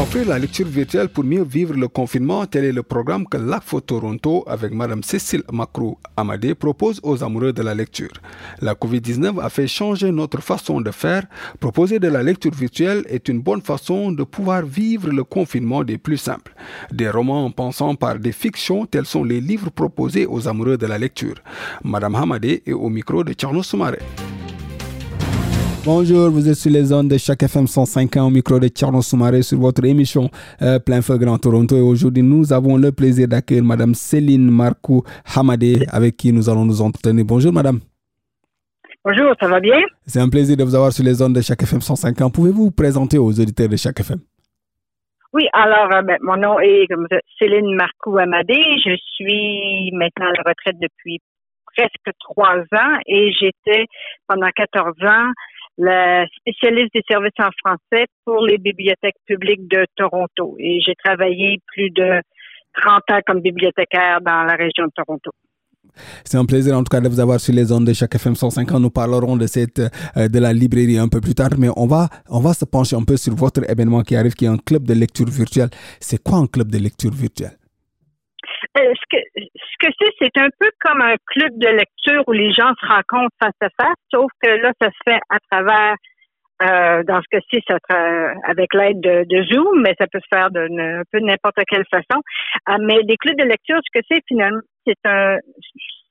Offrir 0.00 0.26
la 0.28 0.38
lecture 0.38 0.66
virtuelle 0.66 1.10
pour 1.10 1.24
mieux 1.24 1.44
vivre 1.44 1.74
le 1.74 1.86
confinement, 1.86 2.46
tel 2.46 2.64
est 2.64 2.72
le 2.72 2.82
programme 2.82 3.26
que 3.28 3.36
l'ACFO 3.36 3.82
Toronto, 3.82 4.44
avec 4.46 4.72
Mme 4.72 5.02
Cécile 5.02 5.42
Macrou 5.52 5.98
Amadé, 6.16 6.54
propose 6.54 7.00
aux 7.02 7.22
amoureux 7.22 7.52
de 7.52 7.60
la 7.60 7.74
lecture. 7.74 8.12
La 8.62 8.72
COVID-19 8.72 9.38
a 9.42 9.50
fait 9.50 9.66
changer 9.66 10.10
notre 10.10 10.40
façon 10.40 10.80
de 10.80 10.90
faire. 10.90 11.26
Proposer 11.60 11.98
de 11.98 12.08
la 12.08 12.22
lecture 12.22 12.54
virtuelle 12.54 13.04
est 13.10 13.28
une 13.28 13.42
bonne 13.42 13.60
façon 13.60 14.10
de 14.10 14.22
pouvoir 14.24 14.62
vivre 14.64 15.10
le 15.10 15.22
confinement 15.22 15.84
des 15.84 15.98
plus 15.98 16.16
simples. 16.16 16.54
Des 16.90 17.10
romans 17.10 17.44
en 17.44 17.50
pensant 17.50 17.94
par 17.94 18.18
des 18.18 18.32
fictions, 18.32 18.86
tels 18.86 19.04
sont 19.04 19.22
les 19.22 19.42
livres 19.42 19.68
proposés 19.68 20.24
aux 20.24 20.48
amoureux 20.48 20.78
de 20.78 20.86
la 20.86 20.96
lecture. 20.96 21.36
Mme 21.84 22.14
Hamadé 22.14 22.62
est 22.64 22.72
au 22.72 22.88
micro 22.88 23.22
de 23.22 23.34
Charles 23.38 23.62
Soumaré. 23.62 23.98
Bonjour, 25.82 26.28
vous 26.30 26.46
êtes 26.46 26.56
sur 26.56 26.70
les 26.70 26.92
ondes 26.92 27.08
de 27.08 27.16
chaque 27.16 27.42
FM 27.42 27.66
105 27.66 28.14
au 28.16 28.28
micro 28.28 28.58
de 28.58 28.68
Tcherno 28.68 29.00
Soumaré 29.00 29.40
sur 29.40 29.58
votre 29.58 29.82
émission 29.86 30.28
euh, 30.60 30.78
Plein 30.78 31.00
Feu 31.00 31.16
Grand 31.16 31.38
Toronto. 31.38 31.74
Et 31.74 31.80
aujourd'hui, 31.80 32.22
nous 32.22 32.52
avons 32.52 32.76
le 32.76 32.92
plaisir 32.92 33.26
d'accueillir 33.26 33.64
Madame 33.64 33.94
Céline 33.94 34.50
Marcou 34.50 35.02
Hamadé, 35.34 35.86
avec 35.90 36.18
qui 36.18 36.34
nous 36.34 36.50
allons 36.50 36.66
nous 36.66 36.82
entretenir. 36.82 37.24
Bonjour, 37.24 37.50
Madame. 37.50 37.80
Bonjour, 39.02 39.32
ça 39.40 39.48
va 39.48 39.58
bien? 39.58 39.80
C'est 40.06 40.20
un 40.20 40.28
plaisir 40.28 40.58
de 40.58 40.64
vous 40.64 40.74
avoir 40.74 40.92
sur 40.92 41.02
les 41.02 41.22
ondes 41.22 41.34
de 41.34 41.40
chaque 41.40 41.62
FM 41.62 41.80
105 41.80 42.14
Pouvez-vous 42.30 42.64
vous 42.64 42.70
présenter 42.70 43.16
aux 43.16 43.30
auditeurs 43.40 43.68
de 43.70 43.76
chaque 43.76 44.00
FM? 44.00 44.18
Oui, 45.32 45.48
alors, 45.54 45.90
euh, 45.94 46.02
ben, 46.02 46.18
mon 46.20 46.36
nom 46.36 46.60
est 46.60 46.88
comme 46.90 47.06
Céline 47.38 47.74
Marcou 47.74 48.18
Amadé. 48.18 48.60
Je 48.84 48.94
suis 49.14 49.90
maintenant 49.94 50.26
à 50.26 50.32
la 50.32 50.50
retraite 50.50 50.76
depuis 50.78 51.20
presque 51.74 52.16
trois 52.18 52.58
ans 52.58 52.98
et 53.06 53.32
j'étais 53.32 53.86
pendant 54.28 54.50
14 54.54 54.92
ans 55.04 55.30
la 55.80 56.26
spécialiste 56.38 56.92
des 56.94 57.02
services 57.08 57.32
en 57.38 57.50
français 57.64 58.06
pour 58.24 58.44
les 58.44 58.58
bibliothèques 58.58 59.16
publiques 59.26 59.66
de 59.68 59.86
Toronto. 59.96 60.56
Et 60.58 60.80
j'ai 60.80 60.94
travaillé 61.02 61.58
plus 61.72 61.90
de 61.90 62.20
30 62.82 63.02
ans 63.12 63.20
comme 63.26 63.40
bibliothécaire 63.40 64.20
dans 64.20 64.44
la 64.44 64.54
région 64.54 64.84
de 64.84 64.92
Toronto. 64.94 65.30
C'est 66.24 66.36
un 66.36 66.44
plaisir 66.44 66.76
en 66.76 66.84
tout 66.84 66.90
cas 66.90 67.00
de 67.00 67.08
vous 67.08 67.18
avoir 67.18 67.40
sur 67.40 67.54
les 67.54 67.72
ondes 67.72 67.86
de 67.86 67.92
chaque 67.94 68.14
FM 68.14 68.36
105 68.36 68.70
Nous 68.72 68.90
parlerons 68.90 69.38
euh, 69.38 70.28
de 70.28 70.38
la 70.38 70.52
librairie 70.52 70.98
un 70.98 71.08
peu 71.08 71.20
plus 71.20 71.34
tard, 71.34 71.50
mais 71.58 71.68
on 71.76 71.86
va 71.86 72.08
on 72.28 72.40
va 72.40 72.52
se 72.52 72.64
pencher 72.64 72.96
un 72.96 73.02
peu 73.02 73.16
sur 73.16 73.34
votre 73.34 73.68
événement 73.68 74.02
qui 74.02 74.14
arrive, 74.16 74.34
qui 74.34 74.44
est 74.44 74.48
un 74.48 74.58
club 74.58 74.84
de 74.84 74.94
lecture 74.94 75.28
virtuelle. 75.28 75.70
C'est 75.98 76.22
quoi 76.22 76.38
un 76.38 76.46
club 76.46 76.70
de 76.70 76.78
lecture 76.78 77.12
virtuelle? 77.12 77.59
Euh, 78.78 78.92
ce 78.94 79.16
que 79.16 79.22
ce 79.34 79.86
que 79.86 79.92
c'est, 79.98 80.12
c'est 80.20 80.40
un 80.40 80.48
peu 80.58 80.70
comme 80.80 81.00
un 81.00 81.16
club 81.26 81.58
de 81.58 81.68
lecture 81.68 82.22
où 82.26 82.32
les 82.32 82.52
gens 82.52 82.72
se 82.80 82.86
rencontrent 82.86 83.34
face 83.42 83.52
à 83.60 83.68
face, 83.82 83.96
sauf 84.12 84.30
que 84.42 84.48
là, 84.48 84.72
ça 84.80 84.88
se 84.90 85.12
fait 85.12 85.20
à 85.28 85.38
travers 85.50 85.96
euh, 86.62 87.02
dans 87.04 87.20
ce 87.22 87.28
cas-ci, 87.30 87.64
ça 87.66 87.78
avec 88.44 88.74
l'aide 88.74 89.00
de, 89.00 89.42
Zoom, 89.44 89.80
mais 89.80 89.94
ça 89.98 90.06
peut 90.06 90.20
se 90.20 90.36
faire 90.36 90.50
de 90.50 90.60
un 90.60 91.02
peu 91.10 91.18
n'importe 91.20 91.58
quelle 91.66 91.86
façon. 91.90 92.20
Euh, 92.68 92.76
mais 92.80 93.02
des 93.04 93.16
clubs 93.16 93.38
de 93.38 93.44
lecture, 93.44 93.80
ce 93.82 93.98
que 93.98 94.04
c'est 94.10 94.20
finalement, 94.28 94.60
c'est 94.86 94.98
un 95.04 95.38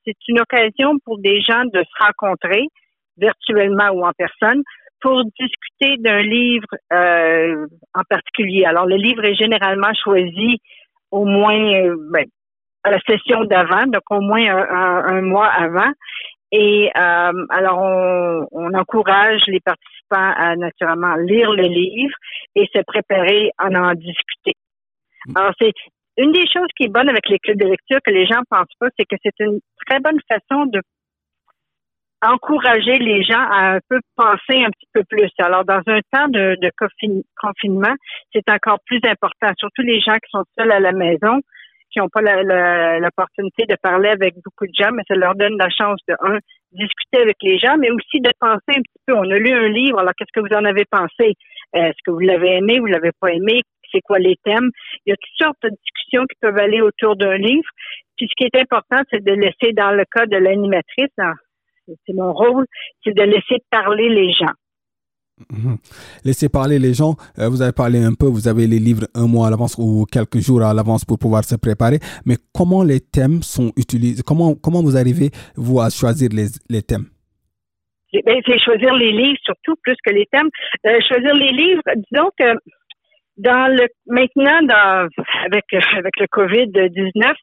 c'est 0.06 0.18
une 0.28 0.40
occasion 0.40 0.98
pour 1.06 1.20
des 1.20 1.42
gens 1.42 1.66
de 1.66 1.84
se 1.84 2.04
rencontrer 2.04 2.66
virtuellement 3.18 3.90
ou 3.92 4.06
en 4.06 4.12
personne 4.18 4.64
pour 5.02 5.24
discuter 5.40 5.98
d'un 6.00 6.22
livre 6.22 6.68
euh, 6.92 7.68
en 7.94 8.02
particulier. 8.10 8.66
Alors, 8.66 8.88
le 8.88 8.96
livre 8.96 9.24
est 9.26 9.36
généralement 9.36 9.94
choisi 10.04 10.58
au 11.12 11.26
moins 11.26 11.94
ben, 12.12 12.26
à 12.26 12.39
la 12.90 13.00
session 13.02 13.44
d'avant, 13.46 13.86
donc 13.88 14.04
au 14.10 14.22
moins 14.22 14.46
un, 14.48 15.22
mois 15.22 15.48
avant. 15.48 15.92
Et 16.52 16.90
euh, 16.98 17.46
alors, 17.50 17.78
on, 17.80 18.48
on, 18.52 18.74
encourage 18.74 19.42
les 19.48 19.60
participants 19.60 20.34
à 20.36 20.56
naturellement 20.56 21.16
lire 21.16 21.52
le 21.52 21.64
livre 21.64 22.16
et 22.56 22.68
se 22.74 22.82
préparer 22.82 23.52
à 23.60 23.68
en 23.68 23.94
discuter. 23.94 24.54
Mm. 25.28 25.38
Alors, 25.38 25.54
c'est 25.60 25.74
une 26.18 26.32
des 26.32 26.48
choses 26.48 26.68
qui 26.76 26.86
est 26.86 26.92
bonne 26.92 27.08
avec 27.08 27.30
les 27.30 27.40
clubs 27.40 27.60
de 27.60 27.68
lecture 27.68 28.00
que 28.04 28.12
les 28.12 28.26
gens 28.26 28.42
pensent 28.50 28.76
pas, 28.80 28.88
c'est 28.98 29.06
que 29.06 29.16
c'est 29.24 29.40
une 29.40 29.60
très 29.88 30.00
bonne 30.00 30.20
façon 30.28 30.66
de 30.66 30.82
encourager 32.22 32.98
les 32.98 33.24
gens 33.24 33.40
à 33.40 33.76
un 33.76 33.80
peu 33.88 34.00
penser 34.16 34.64
un 34.64 34.70
petit 34.72 34.88
peu 34.94 35.04
plus. 35.08 35.30
Alors, 35.38 35.64
dans 35.64 35.82
un 35.88 36.00
temps 36.12 36.28
de, 36.28 36.58
de 36.62 36.72
confinement, 37.38 37.96
c'est 38.34 38.50
encore 38.50 38.80
plus 38.86 39.00
important, 39.06 39.54
surtout 39.58 39.82
les 39.84 40.02
gens 40.02 40.16
qui 40.16 40.30
sont 40.32 40.44
seuls 40.58 40.72
à 40.72 40.80
la 40.80 40.92
maison 40.92 41.40
qui 41.92 42.00
n'ont 42.00 42.10
pas 42.10 42.22
l'opportunité 42.22 43.66
de 43.66 43.76
parler 43.82 44.10
avec 44.10 44.36
beaucoup 44.44 44.66
de 44.66 44.74
gens, 44.74 44.92
mais 44.94 45.04
ça 45.08 45.16
leur 45.16 45.36
donne 45.36 45.58
la 45.58 45.70
chance 45.70 46.00
de, 46.08 46.16
un, 46.22 46.38
discuter 46.72 47.22
avec 47.22 47.38
les 47.42 47.58
gens, 47.58 47.78
mais 47.78 47.90
aussi 47.90 48.20
de 48.22 48.32
penser 48.40 48.78
un 48.78 48.82
petit 48.82 49.02
peu. 49.06 49.14
On 49.16 49.30
a 49.30 49.38
lu 49.38 49.52
un 49.52 49.70
livre, 49.70 50.00
alors 50.00 50.14
qu'est-ce 50.18 50.34
que 50.34 50.46
vous 50.46 50.56
en 50.56 50.66
avez 50.66 50.86
pensé? 50.86 51.34
Est-ce 51.74 51.98
que 52.06 52.12
vous 52.12 52.20
l'avez 52.20 52.58
aimé, 52.58 52.80
vous 52.80 52.88
l'avez 52.88 53.12
pas 53.20 53.32
aimé? 53.32 53.62
C'est 53.92 54.02
quoi 54.02 54.20
les 54.20 54.36
thèmes? 54.44 54.70
Il 55.06 55.10
y 55.10 55.14
a 55.14 55.16
toutes 55.16 55.46
sortes 55.46 55.58
de 55.64 55.70
discussions 55.70 56.26
qui 56.26 56.38
peuvent 56.42 56.60
aller 56.60 56.82
autour 56.82 57.16
d'un 57.16 57.38
livre. 57.38 57.70
Puis 58.18 58.28
ce 58.28 58.34
qui 58.38 58.44
est 58.44 58.62
important, 58.62 59.02
c'est 59.10 59.24
de 59.24 59.32
laisser, 59.32 59.74
dans 59.74 59.92
le 59.92 60.04
cas 60.06 60.26
de 60.26 60.38
l'animatrice, 60.38 61.16
c'est 62.06 62.14
mon 62.14 62.34
rôle, 62.34 62.66
c'est 63.04 63.16
de 63.16 63.24
laisser 63.24 63.58
parler 63.72 64.10
les 64.10 64.32
gens. 64.34 64.54
Mhm. 65.52 65.78
Laissez 66.26 66.50
parler 66.50 66.80
les 66.80 66.94
gens. 66.94 67.16
Euh, 67.38 67.50
vous 67.50 67.62
avez 67.62 67.72
parlé 67.72 68.00
un 68.04 68.14
peu, 68.14 68.28
vous 68.28 68.48
avez 68.48 68.68
les 68.68 68.80
livres 68.80 69.08
un 69.16 69.28
mois 69.28 69.48
à 69.48 69.50
l'avance 69.50 69.76
ou 69.78 70.06
quelques 70.12 70.40
jours 70.40 70.62
à 70.62 70.74
l'avance 70.74 71.06
pour 71.06 71.18
pouvoir 71.18 71.44
se 71.44 71.56
préparer. 71.56 72.00
Mais 72.26 72.36
comment 72.54 72.84
les 72.84 73.00
thèmes 73.00 73.42
sont 73.42 73.72
utilisés? 73.78 74.22
Comment, 74.26 74.56
comment 74.56 74.82
vous 74.84 74.98
arrivez, 74.98 75.32
vous, 75.56 75.80
à 75.80 75.90
choisir 75.90 76.30
les, 76.32 76.48
les 76.70 76.82
thèmes? 76.82 77.06
Ben, 78.26 78.42
C'est 78.46 78.60
choisir 78.60 78.94
les 78.96 79.12
livres 79.12 79.40
surtout, 79.44 79.76
plus 79.84 79.96
que 80.04 80.12
les 80.14 80.26
thèmes. 80.32 80.50
Euh, 80.86 81.00
choisir 81.08 81.34
les 81.36 81.52
livres, 81.52 81.84
disons 82.12 82.30
que 82.38 82.46
dans 83.40 83.74
le 83.74 83.88
maintenant 84.08 84.62
dans, 84.64 85.08
avec 85.46 85.66
avec 85.98 86.20
le 86.20 86.28
Covid 86.28 86.68
19, 86.68 87.34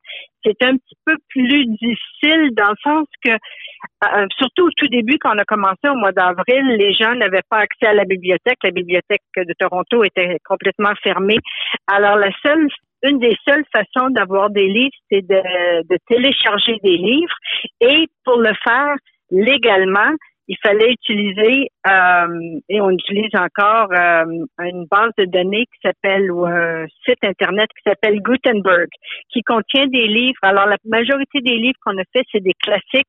c'est 0.45 0.63
un 0.63 0.77
petit 0.77 0.97
peu 1.05 1.17
plus 1.29 1.67
difficile 1.67 2.51
dans 2.55 2.71
le 2.71 2.77
sens 2.83 3.07
que 3.25 3.33
euh, 3.33 4.27
surtout 4.39 4.67
au 4.67 4.71
tout 4.77 4.89
début 4.89 5.19
quand 5.19 5.35
on 5.35 5.39
a 5.39 5.45
commencé 5.45 5.89
au 5.89 5.97
mois 5.97 6.13
d'avril, 6.13 6.67
les 6.77 6.93
gens 6.95 7.15
n'avaient 7.15 7.47
pas 7.49 7.59
accès 7.59 7.87
à 7.87 7.95
la 7.95 8.05
bibliothèque, 8.05 8.59
la 8.63 8.71
bibliothèque 8.71 9.23
de 9.37 9.55
Toronto 9.59 10.05
était 10.05 10.39
complètement 10.45 10.95
fermée. 11.03 11.39
Alors 11.87 12.17
la 12.17 12.31
seule 12.45 12.69
une 13.03 13.19
des 13.19 13.37
seules 13.47 13.65
façons 13.73 14.11
d'avoir 14.11 14.51
des 14.51 14.67
livres, 14.69 14.97
c'est 15.11 15.23
de, 15.23 15.83
de 15.83 15.99
télécharger 16.09 16.79
des 16.83 16.97
livres 16.97 17.37
et 17.81 18.07
pour 18.25 18.39
le 18.39 18.53
faire 18.65 18.97
légalement, 19.31 20.13
il 20.49 20.57
fallait 20.63 20.93
utiliser, 20.93 21.69
euh, 21.89 22.61
et 22.69 22.81
on 22.81 22.91
utilise 22.91 23.35
encore 23.35 23.89
euh, 23.93 24.25
une 24.61 24.87
base 24.87 25.11
de 25.19 25.25
données 25.25 25.67
qui 25.67 25.79
s'appelle, 25.83 26.31
ou 26.31 26.47
un 26.47 26.87
site 27.05 27.23
Internet 27.25 27.69
qui 27.77 27.83
s'appelle 27.89 28.21
Gutenberg, 28.21 28.89
qui 29.31 29.43
contient 29.43 29.87
des 29.89 30.07
livres. 30.07 30.39
Alors, 30.43 30.67
la 30.67 30.77
majorité 30.85 31.41
des 31.41 31.57
livres 31.57 31.79
qu'on 31.85 31.99
a 31.99 32.05
fait, 32.13 32.25
c'est 32.31 32.43
des 32.43 32.55
classiques 32.63 33.07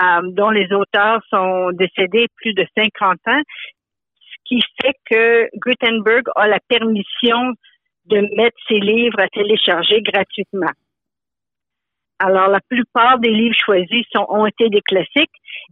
euh, 0.00 0.20
dont 0.32 0.50
les 0.50 0.70
auteurs 0.72 1.20
sont 1.30 1.70
décédés 1.72 2.26
plus 2.36 2.52
de 2.52 2.66
50 2.76 3.18
ans, 3.28 3.42
ce 4.20 4.36
qui 4.44 4.60
fait 4.82 4.94
que 5.10 5.48
Gutenberg 5.56 6.24
a 6.36 6.48
la 6.48 6.60
permission 6.68 7.54
de 8.06 8.20
mettre 8.36 8.56
ses 8.68 8.78
livres 8.78 9.20
à 9.20 9.28
télécharger 9.28 10.02
gratuitement. 10.02 10.72
Alors, 12.18 12.48
la 12.48 12.60
plupart 12.68 13.18
des 13.20 13.30
livres 13.30 13.56
choisis 13.64 14.04
sont, 14.12 14.26
ont 14.28 14.46
été 14.46 14.68
des 14.68 14.80
classiques 14.82 15.30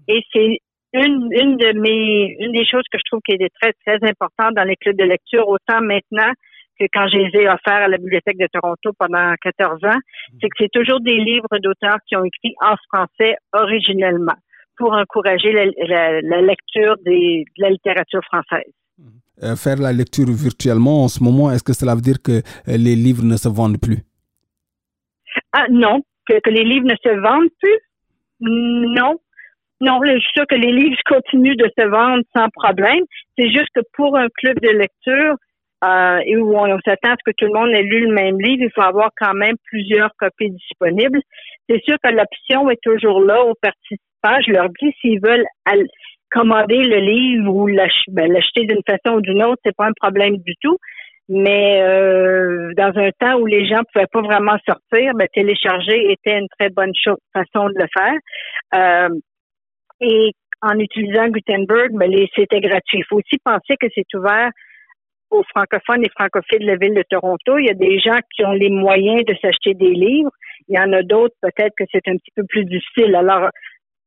et 0.08 0.22
c'est 0.32 0.60
une, 0.92 1.28
une 1.32 1.56
de 1.56 1.78
mes, 1.78 2.36
une 2.40 2.52
des 2.52 2.64
choses 2.64 2.84
que 2.90 2.98
je 2.98 3.04
trouve 3.10 3.20
qui 3.24 3.32
est 3.32 3.50
très, 3.60 3.72
très 3.84 4.08
importante 4.08 4.54
dans 4.54 4.64
les 4.64 4.76
clubs 4.76 4.96
de 4.96 5.04
lecture, 5.04 5.48
autant 5.48 5.80
maintenant 5.80 6.32
que 6.78 6.84
quand 6.92 7.08
je 7.08 7.16
les 7.16 7.40
ai 7.40 7.48
offerts 7.48 7.84
à 7.84 7.88
la 7.88 7.96
Bibliothèque 7.96 8.38
de 8.38 8.48
Toronto 8.52 8.92
pendant 8.98 9.34
14 9.42 9.84
ans, 9.84 9.98
c'est 10.40 10.48
que 10.48 10.56
c'est 10.58 10.72
toujours 10.72 11.00
des 11.00 11.16
livres 11.16 11.58
d'auteurs 11.62 11.98
qui 12.06 12.16
ont 12.16 12.24
écrit 12.24 12.54
en 12.60 12.74
français 12.88 13.36
originellement 13.52 14.34
pour 14.76 14.92
encourager 14.92 15.52
la, 15.52 16.20
la, 16.20 16.42
lecture 16.42 16.96
des, 17.04 17.44
de 17.56 17.62
la 17.62 17.70
littérature 17.70 18.22
française. 18.24 18.70
Euh, 19.42 19.56
faire 19.56 19.76
la 19.76 19.92
lecture 19.92 20.26
virtuellement 20.26 21.04
en 21.04 21.08
ce 21.08 21.22
moment, 21.22 21.50
est-ce 21.50 21.62
que 21.62 21.72
cela 21.72 21.94
veut 21.94 22.02
dire 22.02 22.22
que 22.22 22.32
euh, 22.32 22.76
les 22.76 22.94
livres 22.94 23.24
ne 23.24 23.36
se 23.36 23.48
vendent 23.48 23.80
plus? 23.80 23.98
Ah 25.52 25.66
non, 25.70 26.02
que, 26.26 26.40
que 26.40 26.50
les 26.50 26.64
livres 26.64 26.86
ne 26.86 26.96
se 27.02 27.20
vendent 27.20 27.50
plus? 27.60 27.78
Non, 28.40 29.18
non, 29.80 30.00
je 30.04 30.18
suis 30.18 30.46
que 30.48 30.54
les 30.54 30.72
livres 30.72 30.98
continuent 31.06 31.56
de 31.56 31.70
se 31.78 31.86
vendre 31.86 32.22
sans 32.34 32.48
problème. 32.48 33.04
C'est 33.38 33.50
juste 33.50 33.68
que 33.74 33.82
pour 33.94 34.16
un 34.16 34.28
club 34.28 34.58
de 34.60 34.70
lecture, 34.70 35.36
euh, 35.84 36.18
et 36.24 36.36
où 36.36 36.56
on, 36.56 36.78
s'attend 36.80 37.12
à 37.12 37.16
ce 37.16 37.30
que 37.30 37.34
tout 37.36 37.46
le 37.46 37.58
monde 37.58 37.70
ait 37.70 37.82
lu 37.82 38.06
le 38.06 38.12
même 38.12 38.40
livre, 38.40 38.62
il 38.62 38.70
faut 38.74 38.82
avoir 38.82 39.10
quand 39.20 39.34
même 39.34 39.56
plusieurs 39.66 40.10
copies 40.18 40.50
disponibles. 40.50 41.20
C'est 41.68 41.82
sûr 41.84 41.96
que 42.02 42.10
l'option 42.10 42.70
est 42.70 42.80
toujours 42.82 43.20
là 43.20 43.44
aux 43.44 43.54
participants. 43.60 44.40
Je 44.46 44.52
leur 44.52 44.68
dis 44.80 44.92
s'ils 45.00 45.20
veulent 45.20 45.44
commander 46.30 46.82
le 46.82 46.98
livre 46.98 47.54
ou 47.54 47.68
ben, 48.08 48.32
l'acheter 48.32 48.64
d'une 48.64 48.82
façon 48.86 49.16
ou 49.16 49.20
d'une 49.20 49.42
autre, 49.42 49.60
c'est 49.64 49.76
pas 49.76 49.86
un 49.86 49.92
problème 50.00 50.38
du 50.38 50.54
tout. 50.62 50.78
Mais 51.28 51.82
euh, 51.82 52.72
dans 52.76 52.92
un 52.96 53.10
temps 53.18 53.38
où 53.38 53.46
les 53.46 53.66
gens 53.66 53.82
pouvaient 53.92 54.06
pas 54.10 54.22
vraiment 54.22 54.56
sortir, 54.66 55.12
ben, 55.14 55.28
télécharger 55.34 56.12
était 56.12 56.38
une 56.38 56.48
très 56.58 56.70
bonne 56.70 56.92
façon 57.34 57.68
de 57.68 57.74
le 57.78 57.86
faire. 57.94 58.18
Euh, 58.74 59.08
et 60.00 60.32
en 60.62 60.78
utilisant 60.78 61.28
Gutenberg, 61.28 61.92
ben, 61.92 62.10
c'était 62.34 62.60
gratuit. 62.60 62.98
Il 62.98 63.04
faut 63.08 63.16
aussi 63.16 63.38
penser 63.44 63.76
que 63.78 63.86
c'est 63.94 64.06
ouvert 64.14 64.50
aux 65.30 65.42
francophones 65.54 66.04
et 66.04 66.10
francophiles 66.10 66.60
de 66.60 66.66
la 66.66 66.76
ville 66.76 66.94
de 66.94 67.04
Toronto. 67.08 67.58
Il 67.58 67.66
y 67.66 67.70
a 67.70 67.74
des 67.74 67.98
gens 67.98 68.18
qui 68.34 68.44
ont 68.44 68.52
les 68.52 68.70
moyens 68.70 69.24
de 69.26 69.34
s'acheter 69.40 69.74
des 69.74 69.92
livres. 69.92 70.30
Il 70.68 70.76
y 70.76 70.78
en 70.78 70.92
a 70.92 71.02
d'autres, 71.02 71.34
peut-être 71.42 71.74
que 71.76 71.84
c'est 71.92 72.08
un 72.08 72.16
petit 72.16 72.32
peu 72.34 72.44
plus 72.48 72.64
difficile. 72.64 73.14
Alors, 73.14 73.50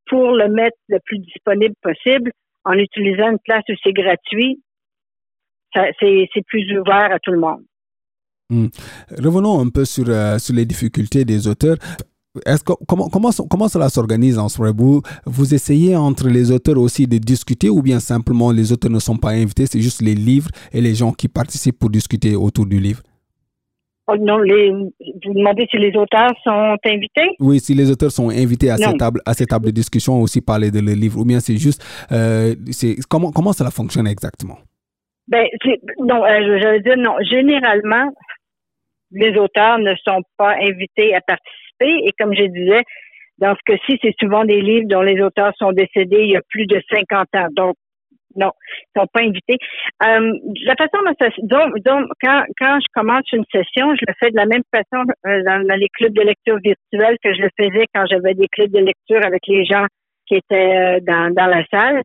pour 0.07 0.31
le 0.31 0.47
mettre 0.49 0.77
le 0.87 0.99
plus 1.05 1.19
disponible 1.19 1.75
possible, 1.81 2.31
en 2.65 2.73
utilisant 2.73 3.31
une 3.31 3.39
place 3.43 3.63
où 3.69 3.73
c'est 3.83 3.93
gratuit, 3.93 4.61
c'est 5.73 6.45
plus 6.47 6.77
ouvert 6.77 7.11
à 7.11 7.19
tout 7.19 7.31
le 7.31 7.39
monde. 7.39 7.63
Hmm. 8.49 8.67
Revenons 9.11 9.59
un 9.59 9.69
peu 9.69 9.85
sur, 9.85 10.09
euh, 10.09 10.39
sur 10.39 10.55
les 10.55 10.65
difficultés 10.65 11.23
des 11.23 11.47
auteurs. 11.47 11.77
Est-ce 12.45 12.63
que, 12.63 12.73
comment, 12.87 13.09
comment, 13.09 13.29
comment 13.49 13.67
cela 13.67 13.89
s'organise 13.89 14.37
en 14.37 14.49
ce 14.49 14.61
vous, 14.61 15.01
vous 15.25 15.53
essayez 15.53 15.95
entre 15.95 16.27
les 16.27 16.51
auteurs 16.51 16.77
aussi 16.77 17.07
de 17.07 17.17
discuter 17.17 17.69
ou 17.69 17.81
bien 17.81 17.99
simplement 17.99 18.51
les 18.51 18.71
auteurs 18.71 18.91
ne 18.91 18.99
sont 18.99 19.17
pas 19.17 19.31
invités, 19.31 19.65
c'est 19.65 19.81
juste 19.81 20.01
les 20.01 20.15
livres 20.15 20.49
et 20.71 20.81
les 20.81 20.95
gens 20.95 21.11
qui 21.11 21.27
participent 21.27 21.79
pour 21.79 21.89
discuter 21.89 22.35
autour 22.35 22.65
du 22.65 22.79
livre? 22.79 23.01
Oh, 24.11 24.15
non, 24.19 24.39
les, 24.39 24.71
vous 24.71 25.33
demandez 25.33 25.67
si 25.69 25.77
les 25.77 25.95
auteurs 25.95 26.31
sont 26.43 26.75
invités? 26.83 27.35
Oui, 27.39 27.59
si 27.59 27.75
les 27.75 27.91
auteurs 27.91 28.11
sont 28.11 28.29
invités 28.29 28.71
à 28.71 28.77
cette 28.77 28.97
table, 28.97 29.21
à 29.25 29.33
cette 29.33 29.49
table 29.49 29.67
de 29.67 29.71
discussion 29.71 30.19
aussi 30.19 30.41
parler 30.41 30.71
de 30.71 30.79
leur 30.79 30.95
livre, 30.95 31.19
ou 31.19 31.25
bien 31.25 31.39
c'est 31.39 31.57
juste, 31.57 31.83
euh, 32.11 32.55
c'est 32.71 32.95
comment 33.07 33.31
comment 33.31 33.53
cela 33.53 33.69
fonctionne 33.69 34.07
exactement? 34.07 34.57
Ben, 35.27 35.45
non, 35.99 36.25
euh, 36.25 36.39
je 36.41 36.67
veux 36.69 36.79
dire 36.79 36.97
non. 36.97 37.13
Généralement, 37.29 38.11
les 39.11 39.37
auteurs 39.37 39.77
ne 39.77 39.93
sont 40.03 40.23
pas 40.37 40.55
invités 40.55 41.13
à 41.13 41.21
participer 41.21 41.68
et 41.87 42.11
comme 42.19 42.33
je 42.33 42.45
disais, 42.45 42.83
dans 43.39 43.55
ce 43.55 43.59
cas-ci, 43.65 43.97
c'est 44.01 44.15
souvent 44.19 44.43
des 44.43 44.61
livres 44.61 44.87
dont 44.87 45.01
les 45.01 45.21
auteurs 45.21 45.53
sont 45.57 45.71
décédés 45.71 46.23
il 46.23 46.31
y 46.31 46.37
a 46.37 46.41
plus 46.49 46.65
de 46.65 46.81
50 46.91 47.27
ans. 47.35 47.47
Donc, 47.51 47.75
non, 48.35 48.51
ils 48.95 48.99
sont 48.99 49.07
pas 49.11 49.21
invités. 49.21 49.57
Euh, 50.03 50.33
la 50.65 50.75
façon 50.75 50.99
quand, 52.21 52.43
quand 52.59 52.79
je 52.79 52.87
commence 52.93 53.31
une 53.33 53.45
session, 53.51 53.95
je 53.95 54.05
le 54.07 54.13
fais 54.19 54.29
de 54.29 54.35
la 54.35 54.45
même 54.45 54.61
façon 54.71 55.03
euh, 55.25 55.43
dans, 55.43 55.75
les 55.75 55.87
clubs 55.89 56.13
de 56.13 56.21
lecture 56.21 56.57
virtuels 56.57 57.17
que 57.23 57.33
je 57.33 57.41
le 57.41 57.49
faisais 57.59 57.85
quand 57.93 58.05
j'avais 58.09 58.35
des 58.35 58.47
clubs 58.47 58.71
de 58.71 58.79
lecture 58.79 59.25
avec 59.25 59.41
les 59.47 59.65
gens 59.65 59.85
qui 60.27 60.35
étaient 60.35 60.77
euh, 60.77 60.99
dans, 61.01 61.33
dans 61.33 61.47
la 61.47 61.63
salle. 61.71 62.01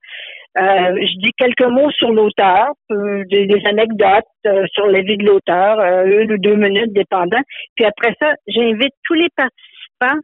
Euh, 0.57 0.95
je 0.97 1.19
dis 1.19 1.33
quelques 1.37 1.69
mots 1.69 1.91
sur 1.91 2.13
l'auteur, 2.13 2.73
des, 2.89 3.47
des, 3.47 3.63
anecdotes 3.67 4.25
sur 4.73 4.87
la 4.87 5.01
vie 5.01 5.17
de 5.17 5.25
l'auteur, 5.25 5.79
une 6.07 6.33
ou 6.33 6.39
deux 6.39 6.55
minutes 6.55 6.93
dépendant. 6.93 7.41
Puis 7.75 7.85
après 7.85 8.15
ça, 8.21 8.35
j'invite 8.47 8.93
tous 9.05 9.15
les 9.15 9.29
participants 9.37 10.21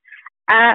à 0.53 0.75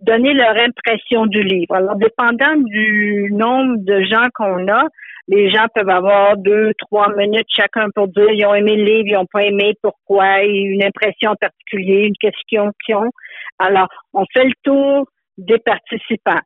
donner 0.00 0.32
leur 0.32 0.56
impression 0.56 1.26
du 1.26 1.42
livre. 1.42 1.74
Alors, 1.74 1.96
dépendant 1.96 2.56
du 2.56 3.28
nombre 3.32 3.76
de 3.78 4.02
gens 4.02 4.26
qu'on 4.34 4.66
a, 4.68 4.84
les 5.28 5.50
gens 5.50 5.66
peuvent 5.74 5.88
avoir 5.88 6.36
deux, 6.36 6.72
trois 6.78 7.14
minutes 7.14 7.46
chacun 7.54 7.88
pour 7.94 8.08
dire 8.08 8.30
ils 8.32 8.46
ont 8.46 8.54
aimé 8.54 8.76
le 8.76 8.84
livre, 8.84 9.04
ils 9.06 9.14
n'ont 9.14 9.26
pas 9.32 9.44
aimé, 9.44 9.74
pourquoi, 9.82 10.42
une 10.42 10.82
impression 10.82 11.34
particulière, 11.40 12.06
une 12.06 12.16
question 12.16 12.72
qu'ils 12.84 12.96
ont. 12.96 13.10
Alors, 13.58 13.88
on 14.12 14.24
fait 14.32 14.44
le 14.44 14.52
tour 14.64 15.06
des 15.38 15.58
participants. 15.58 16.40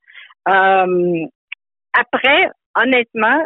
Euh, 0.48 1.24
après, 1.98 2.48
honnêtement, 2.76 3.40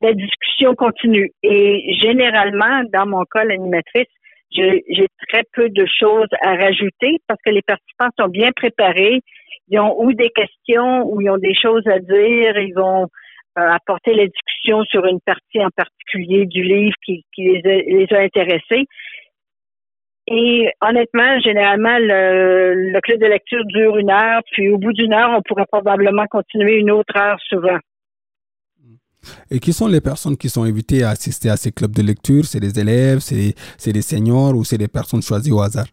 la 0.00 0.12
discussion 0.14 0.74
continue. 0.74 1.30
Et 1.42 1.94
généralement, 2.02 2.82
dans 2.92 3.06
mon 3.06 3.24
cas, 3.24 3.44
l'animatrice, 3.44 4.08
j'ai 4.50 5.06
très 5.28 5.44
peu 5.54 5.68
de 5.70 5.86
choses 5.86 6.28
à 6.42 6.56
rajouter 6.56 7.18
parce 7.26 7.40
que 7.44 7.50
les 7.50 7.62
participants 7.62 8.10
sont 8.18 8.28
bien 8.28 8.50
préparés. 8.54 9.20
Ils 9.68 9.78
ont 9.78 9.98
ou 10.02 10.12
des 10.12 10.30
questions 10.30 11.06
ou 11.06 11.20
ils 11.20 11.30
ont 11.30 11.38
des 11.38 11.54
choses 11.54 11.86
à 11.86 11.98
dire. 12.00 12.58
Ils 12.58 12.74
vont 12.74 13.04
euh, 13.58 13.68
apporter 13.68 14.14
la 14.14 14.26
discussion 14.26 14.82
sur 14.84 15.06
une 15.06 15.20
partie 15.20 15.64
en 15.64 15.70
particulier 15.74 16.46
du 16.46 16.62
livre 16.62 16.96
qui, 17.04 17.24
les, 17.38 17.62
a, 17.64 17.76
les, 17.76 18.06
a, 18.10 18.20
intéressés. 18.20 18.86
Et 20.28 20.68
honnêtement, 20.80 21.40
généralement, 21.40 21.98
le, 21.98 22.92
le 22.92 23.00
club 23.00 23.20
de 23.20 23.26
lecture 23.26 23.64
dure 23.66 23.96
une 23.96 24.10
heure, 24.10 24.40
puis 24.52 24.68
au 24.70 24.78
bout 24.78 24.92
d'une 24.92 25.12
heure, 25.12 25.30
on 25.36 25.42
pourrait 25.42 25.66
probablement 25.70 26.26
continuer 26.30 26.76
une 26.76 26.90
autre 26.92 27.16
heure 27.16 27.38
souvent. 27.48 27.78
Et 29.50 29.58
qui 29.58 29.72
sont 29.72 29.88
les 29.88 30.00
personnes 30.00 30.36
qui 30.36 30.48
sont 30.48 30.62
invitées 30.62 31.04
à 31.04 31.10
assister 31.10 31.48
à 31.48 31.56
ces 31.56 31.72
clubs 31.72 31.94
de 31.94 32.02
lecture? 32.02 32.44
C'est 32.44 32.60
des 32.60 32.78
élèves, 32.78 33.18
c'est 33.18 33.92
des 33.92 34.02
seniors 34.02 34.54
ou 34.56 34.64
c'est 34.64 34.78
des 34.78 34.88
personnes 34.88 35.22
choisies 35.22 35.52
au 35.52 35.60
hasard? 35.60 35.86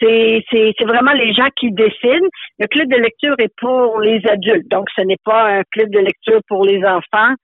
C'est 0.00 0.84
vraiment 0.84 1.12
les 1.12 1.32
gens 1.34 1.48
qui 1.56 1.72
décident. 1.72 2.28
Le 2.58 2.66
club 2.68 2.88
de 2.88 2.96
lecture 2.96 3.34
est 3.38 3.52
pour 3.58 4.00
les 4.00 4.20
adultes, 4.28 4.70
donc 4.70 4.86
ce 4.94 5.02
n'est 5.02 5.18
pas 5.24 5.58
un 5.58 5.62
club 5.72 5.90
de 5.90 5.98
lecture 5.98 6.40
pour 6.46 6.64
les 6.64 6.84
enfants 6.84 7.34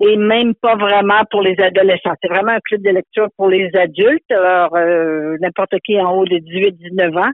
et 0.00 0.16
même 0.16 0.54
pas 0.54 0.76
vraiment 0.76 1.22
pour 1.30 1.42
les 1.42 1.58
adolescents. 1.58 2.14
C'est 2.22 2.28
vraiment 2.28 2.52
un 2.52 2.60
club 2.60 2.82
de 2.82 2.90
lecture 2.90 3.28
pour 3.36 3.48
les 3.48 3.70
adultes, 3.74 4.30
alors 4.30 4.74
euh, 4.76 5.36
n'importe 5.40 5.74
qui 5.84 6.00
en 6.00 6.12
haut 6.16 6.24
de 6.24 6.36
18-19 6.36 7.18
ans. 7.18 7.32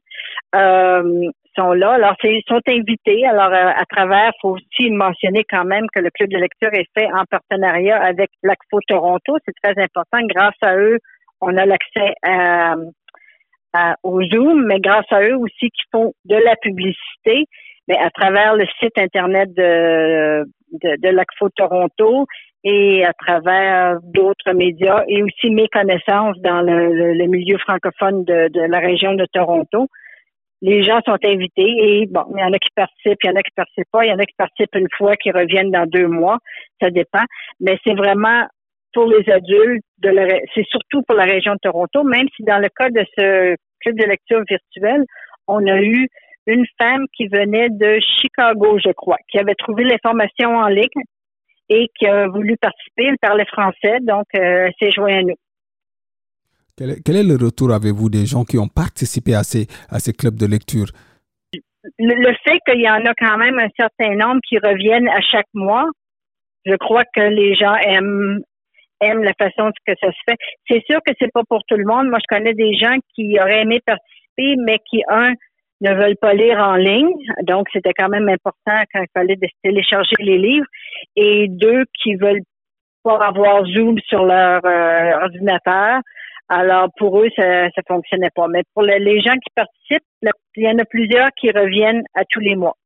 Euh, 0.54 1.30
sont 1.56 1.72
là. 1.72 1.92
Alors, 1.92 2.16
ils 2.24 2.42
sont 2.48 2.60
invités. 2.66 3.24
Alors, 3.26 3.52
euh, 3.52 3.70
à 3.76 3.84
travers, 3.88 4.32
faut 4.42 4.56
aussi 4.56 4.90
mentionner 4.90 5.44
quand 5.48 5.64
même 5.64 5.86
que 5.94 6.00
le 6.00 6.10
club 6.10 6.28
de 6.30 6.38
lecture 6.38 6.70
est 6.72 6.88
fait 6.98 7.06
en 7.12 7.24
partenariat 7.30 8.02
avec 8.02 8.30
l'ACFO 8.42 8.80
Toronto. 8.88 9.36
C'est 9.44 9.54
très 9.62 9.80
important. 9.80 10.18
Grâce 10.26 10.56
à 10.62 10.76
eux, 10.76 10.98
on 11.40 11.56
a 11.56 11.64
l'accès 11.64 12.14
au 14.02 14.22
Zoom, 14.24 14.66
mais 14.66 14.80
grâce 14.80 15.06
à 15.10 15.22
eux 15.22 15.36
aussi 15.36 15.70
qui 15.70 15.82
font 15.92 16.12
de 16.24 16.36
la 16.36 16.56
publicité, 16.56 17.44
mais 17.88 17.98
à 17.98 18.10
travers 18.10 18.54
le 18.56 18.66
site 18.80 18.96
Internet 18.98 19.52
de, 19.54 20.44
de, 20.80 21.08
l'ACFO 21.08 21.48
Toronto 21.50 22.26
et 22.64 23.04
à 23.04 23.12
travers 23.12 23.98
d'autres 24.02 24.52
médias 24.52 25.04
et 25.06 25.22
aussi 25.22 25.50
mes 25.50 25.68
connaissances 25.68 26.38
dans 26.40 26.62
le, 26.62 27.26
milieu 27.26 27.58
francophone 27.58 28.24
de, 28.24 28.70
la 28.70 28.78
région 28.78 29.14
de 29.14 29.26
Toronto 29.32 29.88
les 30.62 30.82
gens 30.82 31.00
sont 31.04 31.18
invités 31.22 31.74
et 31.78 32.06
bon, 32.06 32.24
il 32.34 32.40
y 32.40 32.42
en 32.42 32.52
a 32.52 32.58
qui 32.58 32.70
participent, 32.74 33.18
il 33.22 33.26
y 33.26 33.30
en 33.30 33.36
a 33.36 33.42
qui 33.42 33.52
participent 33.54 33.90
pas, 33.92 34.06
il 34.06 34.08
y 34.08 34.12
en 34.12 34.18
a 34.18 34.24
qui 34.24 34.34
participent 34.38 34.74
une 34.76 34.88
fois, 34.96 35.14
qui 35.16 35.30
reviennent 35.30 35.70
dans 35.70 35.84
deux 35.84 36.06
mois, 36.06 36.38
ça 36.80 36.88
dépend. 36.88 37.24
Mais 37.60 37.76
c'est 37.84 37.92
vraiment 37.92 38.46
pour 38.94 39.06
les 39.06 39.28
adultes, 39.30 39.84
de 39.98 40.10
c'est 40.54 40.64
surtout 40.68 41.02
pour 41.02 41.16
la 41.16 41.24
région 41.24 41.52
de 41.52 41.58
Toronto, 41.60 42.02
même 42.04 42.28
si 42.34 42.44
dans 42.44 42.58
le 42.58 42.68
cas 42.68 42.88
de 42.88 43.04
ce 43.18 43.56
club 43.80 43.98
de 43.98 44.04
lecture 44.06 44.42
virtuel, 44.48 45.04
on 45.48 45.66
a 45.66 45.82
eu 45.82 46.08
une 46.46 46.64
femme 46.78 47.04
qui 47.14 47.26
venait 47.28 47.68
de 47.68 47.98
Chicago, 48.20 48.78
je 48.82 48.92
crois, 48.92 49.18
qui 49.28 49.38
avait 49.38 49.54
trouvé 49.54 49.84
l'information 49.84 50.56
en 50.56 50.68
ligne 50.68 51.02
et 51.68 51.88
qui 51.98 52.06
a 52.06 52.28
voulu 52.28 52.56
participer. 52.56 53.04
Elle 53.04 53.18
parlait 53.20 53.46
français, 53.46 53.98
donc 54.02 54.26
euh, 54.34 54.68
elle 54.68 54.72
s'est 54.78 54.92
jointe 54.92 55.12
à 55.12 55.22
nous. 55.22 55.36
Quel 56.76 57.16
est, 57.16 57.22
le 57.22 57.36
retour 57.36 57.72
avez-vous 57.72 58.10
des 58.10 58.26
gens 58.26 58.44
qui 58.44 58.58
ont 58.58 58.66
participé 58.66 59.34
à 59.34 59.44
ces, 59.44 59.68
à 59.88 60.00
ces 60.00 60.12
clubs 60.12 60.34
de 60.34 60.46
lecture? 60.46 60.86
Le, 61.98 62.34
fait 62.44 62.58
qu'il 62.66 62.80
y 62.80 62.88
en 62.88 63.04
a 63.04 63.14
quand 63.16 63.38
même 63.38 63.58
un 63.58 63.68
certain 63.78 64.16
nombre 64.16 64.40
qui 64.48 64.58
reviennent 64.58 65.08
à 65.08 65.20
chaque 65.20 65.46
mois, 65.54 65.86
je 66.66 66.74
crois 66.74 67.04
que 67.14 67.20
les 67.20 67.54
gens 67.54 67.74
aiment 67.76 68.40
aiment 69.00 69.22
la 69.22 69.34
façon 69.34 69.70
que 69.86 69.92
ça 70.00 70.10
se 70.10 70.18
fait. 70.26 70.36
C'est 70.68 70.82
sûr 70.88 70.98
que 71.06 71.12
c'est 71.20 71.32
pas 71.32 71.42
pour 71.48 71.60
tout 71.68 71.76
le 71.76 71.84
monde. 71.84 72.08
Moi, 72.08 72.18
je 72.20 72.34
connais 72.34 72.54
des 72.54 72.74
gens 72.74 72.96
qui 73.14 73.38
auraient 73.38 73.62
aimé 73.62 73.80
participer, 73.84 74.56
mais 74.64 74.78
qui, 74.88 75.02
un, 75.08 75.32
ne 75.80 75.94
veulent 75.94 76.16
pas 76.16 76.34
lire 76.34 76.58
en 76.58 76.76
ligne. 76.76 77.12
Donc, 77.42 77.68
c'était 77.72 77.92
quand 77.92 78.08
même 78.08 78.28
important 78.28 78.82
quand 78.92 79.00
il 79.00 79.08
fallait 79.12 79.38
télécharger 79.62 80.16
les 80.20 80.38
livres. 80.38 80.66
Et 81.16 81.48
deux, 81.48 81.84
qui 82.02 82.14
veulent 82.14 82.42
pas 83.02 83.18
avoir 83.18 83.64
Zoom 83.66 83.98
sur 84.06 84.24
leur 84.24 84.64
euh, 84.64 85.22
ordinateur. 85.22 86.00
Alors, 86.48 86.88
pour 86.96 87.20
eux, 87.20 87.28
ça 87.36 87.64
ne 87.64 87.82
fonctionnait 87.86 88.30
pas. 88.34 88.48
Mais 88.48 88.62
pour 88.74 88.82
les 88.82 89.20
gens 89.20 89.34
qui 89.34 89.50
participent, 89.54 90.04
il 90.56 90.64
y 90.64 90.68
en 90.68 90.78
a 90.78 90.84
plusieurs 90.84 91.30
qui 91.38 91.50
reviennent 91.50 92.04
à 92.14 92.24
tous 92.28 92.40
les 92.40 92.54
mois. 92.54 92.76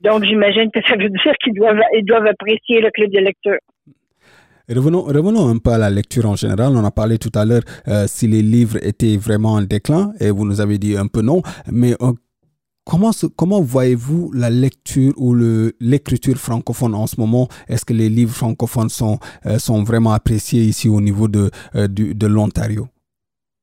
Donc, 0.00 0.24
j'imagine 0.24 0.70
que 0.70 0.82
ça 0.86 0.96
veut 0.96 1.08
dire 1.08 1.32
qu'ils 1.42 1.54
doivent, 1.54 1.80
ils 1.94 2.04
doivent 2.04 2.26
apprécier 2.26 2.80
le 2.80 2.90
club 2.90 3.10
de 3.10 3.20
lecture. 3.20 3.58
Revenons, 4.68 5.02
revenons 5.02 5.48
un 5.48 5.58
peu 5.58 5.70
à 5.72 5.78
la 5.78 5.90
lecture 5.90 6.26
en 6.26 6.36
général. 6.36 6.76
On 6.76 6.84
a 6.84 6.90
parlé 6.90 7.18
tout 7.18 7.32
à 7.34 7.44
l'heure 7.44 7.62
euh, 7.88 8.06
si 8.08 8.26
les 8.26 8.42
livres 8.42 8.78
étaient 8.82 9.16
vraiment 9.16 9.52
en 9.54 9.62
déclin 9.62 10.12
et 10.20 10.30
vous 10.30 10.44
nous 10.46 10.60
avez 10.60 10.78
dit 10.78 10.96
un 10.96 11.06
peu 11.06 11.20
non. 11.22 11.42
Mais 11.70 11.94
euh, 12.00 12.12
Comment, 12.86 13.12
comment 13.36 13.62
voyez-vous 13.62 14.30
la 14.34 14.50
lecture 14.50 15.14
ou 15.16 15.34
l'écriture 15.80 16.36
francophone 16.36 16.94
en 16.94 17.06
ce 17.06 17.18
moment? 17.18 17.48
Est-ce 17.66 17.86
que 17.86 17.94
les 17.94 18.10
livres 18.10 18.34
francophones 18.34 18.90
sont, 18.90 19.18
euh, 19.46 19.58
sont 19.58 19.82
vraiment 19.84 20.12
appréciés 20.12 20.64
ici 20.64 20.90
au 20.90 21.00
niveau 21.00 21.26
de, 21.26 21.50
euh, 21.76 21.88
de 21.88 22.26
l'Ontario? 22.26 22.88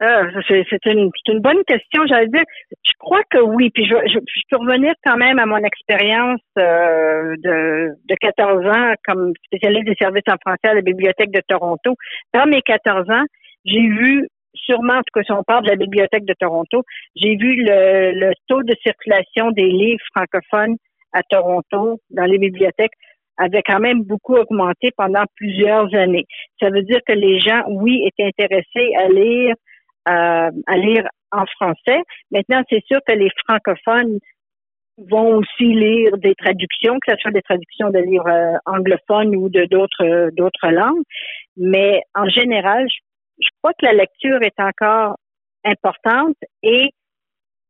Ah, 0.04 0.24
c'est 0.48 0.86
une, 0.88 1.12
une, 1.28 1.40
bonne 1.42 1.64
question. 1.68 2.08
J'allais 2.08 2.28
dire, 2.28 2.44
je 2.72 2.92
crois 2.98 3.22
que 3.30 3.38
oui. 3.38 3.70
Puis 3.70 3.86
je, 3.86 3.94
je, 4.08 4.18
peux 4.50 4.58
revenir 4.58 4.94
quand 5.06 5.16
même 5.16 5.38
à 5.38 5.46
mon 5.46 5.58
expérience 5.58 6.42
euh, 6.58 7.36
de, 7.38 7.92
de 8.10 8.16
14 8.20 8.66
ans 8.66 8.94
comme 9.06 9.32
spécialiste 9.46 9.86
des 9.86 9.96
services 10.02 10.24
en 10.28 10.38
français 10.42 10.70
à 10.70 10.74
la 10.74 10.82
Bibliothèque 10.82 11.30
de 11.30 11.42
Toronto. 11.48 11.96
Dans 12.34 12.48
mes 12.48 12.64
14 12.64 13.12
ans, 13.12 13.26
j'ai 13.64 13.82
vu 13.82 14.28
sûrement, 14.56 14.94
en 14.94 15.04
tout 15.04 15.14
cas 15.14 15.22
si 15.24 15.32
on 15.34 15.44
parle 15.44 15.66
de 15.66 15.70
la 15.70 15.76
Bibliothèque 15.76 16.26
de 16.26 16.34
Toronto, 16.40 16.82
j'ai 17.16 17.36
vu 17.36 17.64
le, 17.64 18.12
le 18.14 18.34
taux 18.48 18.64
de 18.64 18.74
circulation 18.84 19.52
des 19.52 19.68
livres 19.68 20.04
francophones 20.16 20.78
à 21.14 21.22
Toronto 21.30 22.00
dans 22.10 22.26
les 22.26 22.40
bibliothèques 22.40 22.94
avait 23.38 23.64
quand 23.66 23.80
même 23.80 24.04
beaucoup 24.04 24.36
augmenté 24.36 24.90
pendant 24.98 25.24
plusieurs 25.36 25.94
années. 25.96 26.26
Ça 26.60 26.70
veut 26.70 26.84
dire 26.84 27.00
que 27.08 27.14
les 27.14 27.40
gens, 27.40 27.64
oui, 27.70 28.04
étaient 28.06 28.28
intéressés 28.28 28.94
à 28.98 29.08
lire 29.08 29.56
à 30.06 30.78
lire 30.78 31.08
en 31.32 31.46
français. 31.46 32.02
Maintenant, 32.32 32.62
c'est 32.70 32.84
sûr 32.86 33.00
que 33.08 33.14
les 33.14 33.30
francophones 33.46 34.20
vont 35.10 35.38
aussi 35.38 35.74
lire 35.74 36.18
des 36.18 36.36
traductions, 36.36 37.00
que 37.00 37.12
ce 37.12 37.18
soit 37.20 37.32
des 37.32 37.42
traductions 37.42 37.90
de 37.90 38.00
livres 38.00 38.30
euh, 38.30 38.58
anglophones 38.66 39.36
ou 39.36 39.50
de 39.50 39.66
d'autres 39.66 40.30
d'autres 40.36 40.70
langues. 40.70 41.04
Mais 41.58 42.02
en 42.14 42.28
général, 42.28 42.88
je, 43.40 43.48
crois 43.62 43.74
que 43.74 43.86
la 43.86 43.94
lecture 43.94 44.42
est 44.44 44.60
encore 44.60 45.16
importante 45.64 46.36
et 46.64 46.90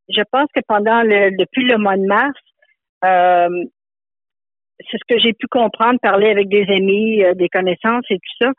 je 0.10 0.22
pense 0.32 0.48
que 0.54 0.62
pendant 0.68 1.04
le 1.04 1.32
depuis 1.38 1.66
le 1.66 1.78
mois 1.78 1.98
de 1.98 2.06
mars, 2.06 2.40
euh, 3.06 3.66
c'est 4.90 4.98
ce 4.98 5.16
que 5.16 5.20
j'ai 5.20 5.34
pu 5.34 5.48
comprendre, 5.48 6.00
parler 6.02 6.30
avec 6.30 6.50
des 6.50 6.64
amis, 6.64 7.24
euh, 7.24 7.34
des 7.34 7.50
connaissances 7.50 8.06
et 8.10 8.18
tout 8.18 8.46
ça, 8.46 8.52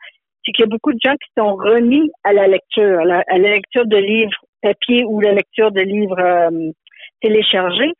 c'est 0.45 0.51
qu'il 0.51 0.63
y 0.63 0.67
a 0.67 0.71
beaucoup 0.71 0.91
de 0.91 0.99
gens 1.03 1.13
qui 1.13 1.29
sont 1.37 1.55
remis 1.55 2.09
à 2.23 2.33
la 2.33 2.47
lecture, 2.47 2.99
à 2.99 3.05
la, 3.05 3.37
lecture 3.37 3.85
de 3.85 3.97
livres 3.97 4.37
papier 4.61 5.03
ou 5.05 5.19
la 5.19 5.33
lecture 5.33 5.71
de 5.71 5.81
livres 5.81 6.19
euh, 6.19 6.71
téléchargés 7.21 7.93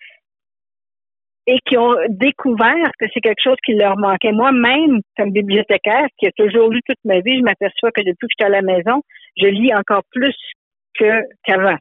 et 1.45 1.57
qui 1.65 1.77
ont 1.77 1.95
découvert 2.07 2.91
que 2.97 3.05
c'est 3.13 3.19
quelque 3.19 3.43
chose 3.43 3.57
qui 3.65 3.73
leur 3.73 3.97
manquait. 3.97 4.31
Moi-même, 4.31 5.01
comme 5.17 5.31
bibliothécaire, 5.31 6.07
qui 6.17 6.27
a 6.27 6.31
toujours 6.31 6.69
lu 6.69 6.79
toute 6.87 7.03
ma 7.03 7.19
vie, 7.19 7.39
je 7.39 7.43
m'aperçois 7.43 7.91
que 7.91 8.01
depuis 8.01 8.27
que 8.27 8.33
je 8.39 8.45
suis 8.45 8.45
à 8.45 8.49
la 8.49 8.61
maison, 8.61 9.01
je 9.37 9.47
lis 9.47 9.73
encore 9.73 10.03
plus 10.11 10.35
qu'avant. 10.97 11.75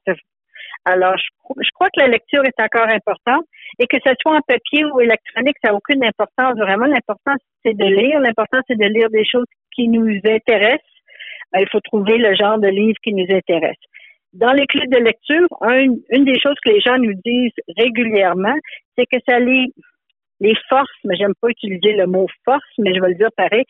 Alors, 0.84 1.16
je, 1.16 1.70
crois 1.74 1.88
que 1.90 2.00
la 2.00 2.08
lecture 2.08 2.42
est 2.44 2.60
encore 2.60 2.88
importante 2.88 3.44
et 3.78 3.86
que 3.86 3.98
ce 4.04 4.12
soit 4.20 4.36
en 4.36 4.40
papier 4.40 4.84
ou 4.84 5.00
électronique, 5.00 5.56
ça 5.62 5.70
n'a 5.70 5.76
aucune 5.76 6.04
importance. 6.04 6.58
Vraiment, 6.58 6.86
l'important, 6.86 7.34
c'est 7.64 7.76
de 7.76 7.84
lire. 7.84 8.18
L'important, 8.20 8.58
c'est 8.66 8.78
de 8.78 8.86
lire 8.86 9.08
des 9.10 9.24
choses 9.24 9.46
qui 9.74 9.88
nous 9.88 10.18
intéressent. 10.24 10.80
Ben, 11.52 11.60
il 11.60 11.68
faut 11.70 11.80
trouver 11.80 12.16
le 12.16 12.34
genre 12.34 12.58
de 12.58 12.68
livre 12.68 12.98
qui 13.02 13.12
nous 13.12 13.26
intéresse. 13.30 13.76
Dans 14.32 14.52
les 14.52 14.66
clés 14.66 14.86
de 14.86 14.96
lecture, 14.96 15.46
une 15.62 16.24
des 16.24 16.40
choses 16.40 16.56
que 16.64 16.70
les 16.70 16.80
gens 16.80 16.96
nous 16.96 17.14
disent 17.24 17.52
régulièrement, 17.76 18.54
c'est 18.96 19.04
que 19.06 19.18
ça 19.28 19.38
les 19.38 19.66
les 20.42 20.54
forces, 20.68 20.90
mais 21.04 21.16
j'aime 21.16 21.34
pas 21.40 21.48
utiliser 21.48 21.92
le 21.92 22.06
mot 22.06 22.26
force, 22.44 22.64
mais 22.78 22.92
je 22.94 23.00
vais 23.00 23.10
le 23.10 23.14
dire 23.14 23.30
pareil, 23.36 23.64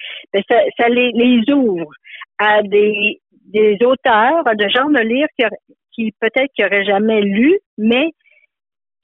ça, 0.48 0.88
les, 0.88 1.12
les 1.12 1.52
ouvre 1.52 1.92
à 2.38 2.62
des, 2.62 3.20
des 3.44 3.76
auteurs, 3.84 4.46
à 4.46 4.54
de 4.54 4.68
gens 4.68 4.88
de 4.88 5.00
lire 5.00 5.26
qui, 5.38 5.44
qui 5.92 6.12
peut-être 6.18 6.50
qu'ils 6.54 6.64
n'auraient 6.64 6.84
jamais 6.84 7.20
lu, 7.20 7.58
mais 7.76 8.12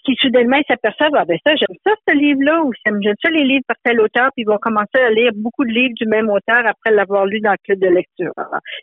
qui 0.08 0.16
soudainement 0.20 0.60
s'aperçoivent, 0.66 1.14
ah 1.14 1.24
ben 1.26 1.38
ça, 1.44 1.54
j'aime 1.54 1.76
ça, 1.86 1.92
ce 2.08 2.14
livre-là, 2.14 2.62
ou 2.62 2.72
j'aime 2.84 2.98
ça 3.22 3.30
les 3.30 3.44
livres 3.44 3.64
par 3.68 3.76
tel 3.84 4.00
auteur, 4.00 4.30
puis 4.34 4.44
ils 4.44 4.46
vont 4.46 4.56
commencer 4.56 4.98
à 4.98 5.10
lire 5.10 5.32
beaucoup 5.34 5.64
de 5.64 5.70
livres 5.70 5.94
du 5.94 6.06
même 6.06 6.30
auteur 6.30 6.66
après 6.66 6.92
l'avoir 6.92 7.26
lu 7.26 7.40
dans 7.40 7.52
le 7.52 7.58
club 7.62 7.78
de 7.78 7.88
lecture. 7.88 8.32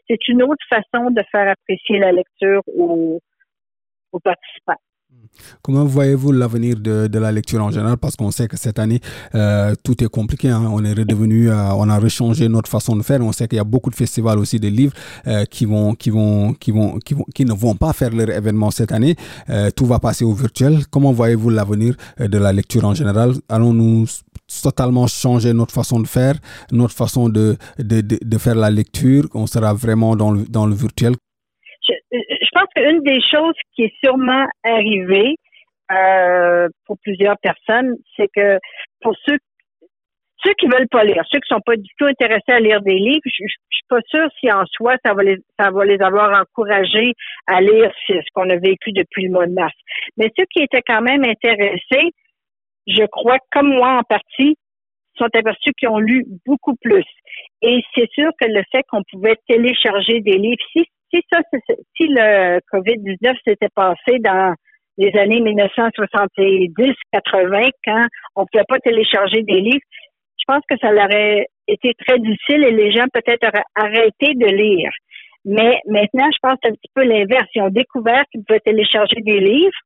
C'est 0.08 0.28
une 0.28 0.44
autre 0.44 0.64
façon 0.70 1.10
de 1.10 1.24
faire 1.32 1.50
apprécier 1.50 1.98
la 1.98 2.12
lecture 2.12 2.62
aux, 2.68 3.20
aux 4.12 4.20
participants. 4.20 4.78
Comment 5.62 5.86
voyez-vous 5.86 6.32
l'avenir 6.32 6.76
de, 6.78 7.08
de, 7.08 7.20
la 7.20 7.32
lecture 7.32 7.64
en 7.64 7.72
général? 7.72 7.98
Parce 7.98 8.16
qu'on 8.16 8.32
sait 8.32 8.48
que 8.48 8.58
cette 8.58 8.80
année, 8.80 9.02
euh, 9.34 9.74
tout 9.84 10.04
est 10.04 10.08
compliqué. 10.08 10.50
Hein. 10.50 10.70
On 10.72 10.84
est 10.84 10.94
redevenu, 10.94 11.50
euh, 11.50 11.74
on 11.74 11.90
a 11.90 11.98
rechangé 11.98 12.48
notre 12.50 12.70
façon 12.70 12.96
de 12.96 13.04
faire. 13.04 13.22
On 13.22 13.32
sait 13.32 13.48
qu'il 13.48 13.58
y 13.58 13.60
a 13.62 13.64
beaucoup 13.64 13.90
de 13.90 13.96
festivals 13.96 14.40
aussi 14.40 14.60
de 14.60 14.68
livres 14.68 14.94
euh, 15.28 15.46
qui 15.46 15.66
vont, 15.66 15.96
qui 15.96 16.10
vont, 16.10 16.54
qui 16.54 16.72
vont, 16.72 17.00
qui 17.00 17.14
vont, 17.14 17.26
qui 17.34 17.46
ne 17.46 17.54
vont 17.54 17.76
pas 17.76 17.94
faire 17.94 18.12
leur 18.12 18.30
événement 18.30 18.72
cette 18.72 18.92
année. 18.92 19.16
tout 19.76 19.86
va 19.86 20.00
passer 20.00 20.26
au 20.26 20.34
virtuel. 20.34 20.86
Comment 20.90 21.12
voyez-vous 21.12 21.50
l'avenir 21.50 21.96
de 22.20 22.38
la 22.38 22.52
lecture 22.54 22.86
en 22.86 22.94
général? 22.94 23.34
Allons-nous 23.50 24.06
totalement 24.62 25.08
changer 25.08 25.54
notre 25.54 25.74
façon 25.74 26.00
de 26.00 26.08
faire, 26.08 26.36
notre 26.72 26.94
façon 26.94 27.30
de, 27.30 27.58
de, 27.80 28.02
de, 28.02 28.18
de 28.24 28.38
faire 28.38 28.56
la 28.56 28.70
lecture? 28.70 29.28
On 29.34 29.48
sera 29.48 29.74
vraiment 29.74 30.16
dans 30.16 30.32
le, 30.32 30.46
dans 30.46 30.66
le 30.66 30.76
virtuel 30.76 31.16
pense 32.58 32.70
qu'une 32.76 33.04
des 33.04 33.22
choses 33.22 33.56
qui 33.76 33.84
est 33.84 33.94
sûrement 34.04 34.46
arrivée 34.64 35.36
euh, 35.92 36.68
pour 36.86 36.98
plusieurs 37.04 37.38
personnes, 37.40 37.96
c'est 38.16 38.30
que 38.36 38.58
pour 39.02 39.16
ceux 39.26 39.38
ceux 40.44 40.54
qui 40.60 40.68
veulent 40.68 40.90
pas 40.90 41.04
lire, 41.04 41.24
ceux 41.32 41.40
qui 41.40 41.48
sont 41.48 41.62
pas 41.66 41.76
du 41.76 41.90
tout 41.98 42.06
intéressés 42.06 42.52
à 42.52 42.60
lire 42.60 42.82
des 42.82 42.94
livres, 42.94 43.22
je, 43.26 43.32
je, 43.32 43.48
suis 43.48 43.86
pas 43.90 44.02
sûre 44.08 44.28
si 44.40 44.52
en 44.52 44.64
soi 44.68 44.96
ça 45.04 45.14
va 45.14 45.24
les 45.24 45.38
ça 45.60 45.72
va 45.72 45.86
les 45.86 46.00
avoir 46.02 46.40
encouragés 46.40 47.14
à 47.48 47.62
lire 47.62 47.92
ce 48.08 48.14
qu'on 48.34 48.50
a 48.50 48.58
vécu 48.58 48.92
depuis 48.92 49.26
le 49.26 49.32
mois 49.32 49.48
de 49.48 49.54
mars. 49.54 49.74
Mais 50.18 50.32
ceux 50.38 50.46
qui 50.52 50.62
étaient 50.62 50.84
quand 50.86 51.02
même 51.02 51.24
intéressés, 51.24 52.12
je 52.88 53.06
crois, 53.06 53.38
comme 53.52 53.74
moi 53.74 53.98
en 54.00 54.04
partie, 54.04 54.58
sont 55.18 55.30
aperçus 55.34 55.72
qu'ils 55.78 55.90
ont 55.90 56.00
lu 56.00 56.26
beaucoup 56.46 56.76
plus. 56.76 57.06
Et 57.62 57.82
c'est 57.96 58.10
sûr 58.12 58.30
que 58.40 58.48
le 58.48 58.64
fait 58.72 58.84
qu'on 58.90 59.04
pouvait 59.12 59.38
télécharger 59.48 60.22
des 60.22 60.38
livres, 60.38 60.64
si 60.74 60.86
si 61.16 61.22
ça, 61.32 61.40
si 61.96 62.08
le 62.08 62.60
COVID-19 62.72 63.36
s'était 63.46 63.70
passé 63.74 64.20
dans 64.20 64.54
les 64.98 65.16
années 65.18 65.40
1970-80, 65.42 67.72
quand 67.86 68.08
on 68.36 68.42
ne 68.42 68.48
pouvait 68.52 68.66
pas 68.68 68.80
télécharger 68.80 69.44
des 69.44 69.62
livres, 69.62 69.86
je 70.38 70.44
pense 70.48 70.64
que 70.70 70.76
ça 70.80 70.92
aurait 70.92 71.48
été 71.68 71.94
très 72.06 72.20
difficile 72.20 72.64
et 72.64 72.72
les 72.72 72.92
gens 72.92 73.08
peut-être 73.14 73.48
auraient 73.48 73.64
arrêté 73.76 74.34
de 74.36 74.46
lire. 74.46 74.92
Mais 75.44 75.80
maintenant, 75.88 76.30
je 76.32 76.38
pense 76.42 76.60
un 76.64 76.72
petit 76.72 76.92
peu 76.94 77.04
l'inverse. 77.04 77.48
Ils 77.56 77.62
ont 77.62 77.70
découvert 77.70 78.24
qu'ils 78.32 78.44
pouvaient 78.44 78.60
télécharger 78.60 79.22
des 79.22 79.40
livres. 79.40 79.78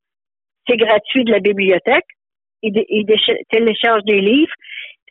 C'est 0.67 0.77
gratuit 0.77 1.23
de 1.25 1.31
la 1.31 1.39
bibliothèque. 1.39 2.05
Ils, 2.61 2.83
ils 2.89 3.05
téléchargent 3.49 4.03
des 4.03 4.21
livres. 4.21 4.53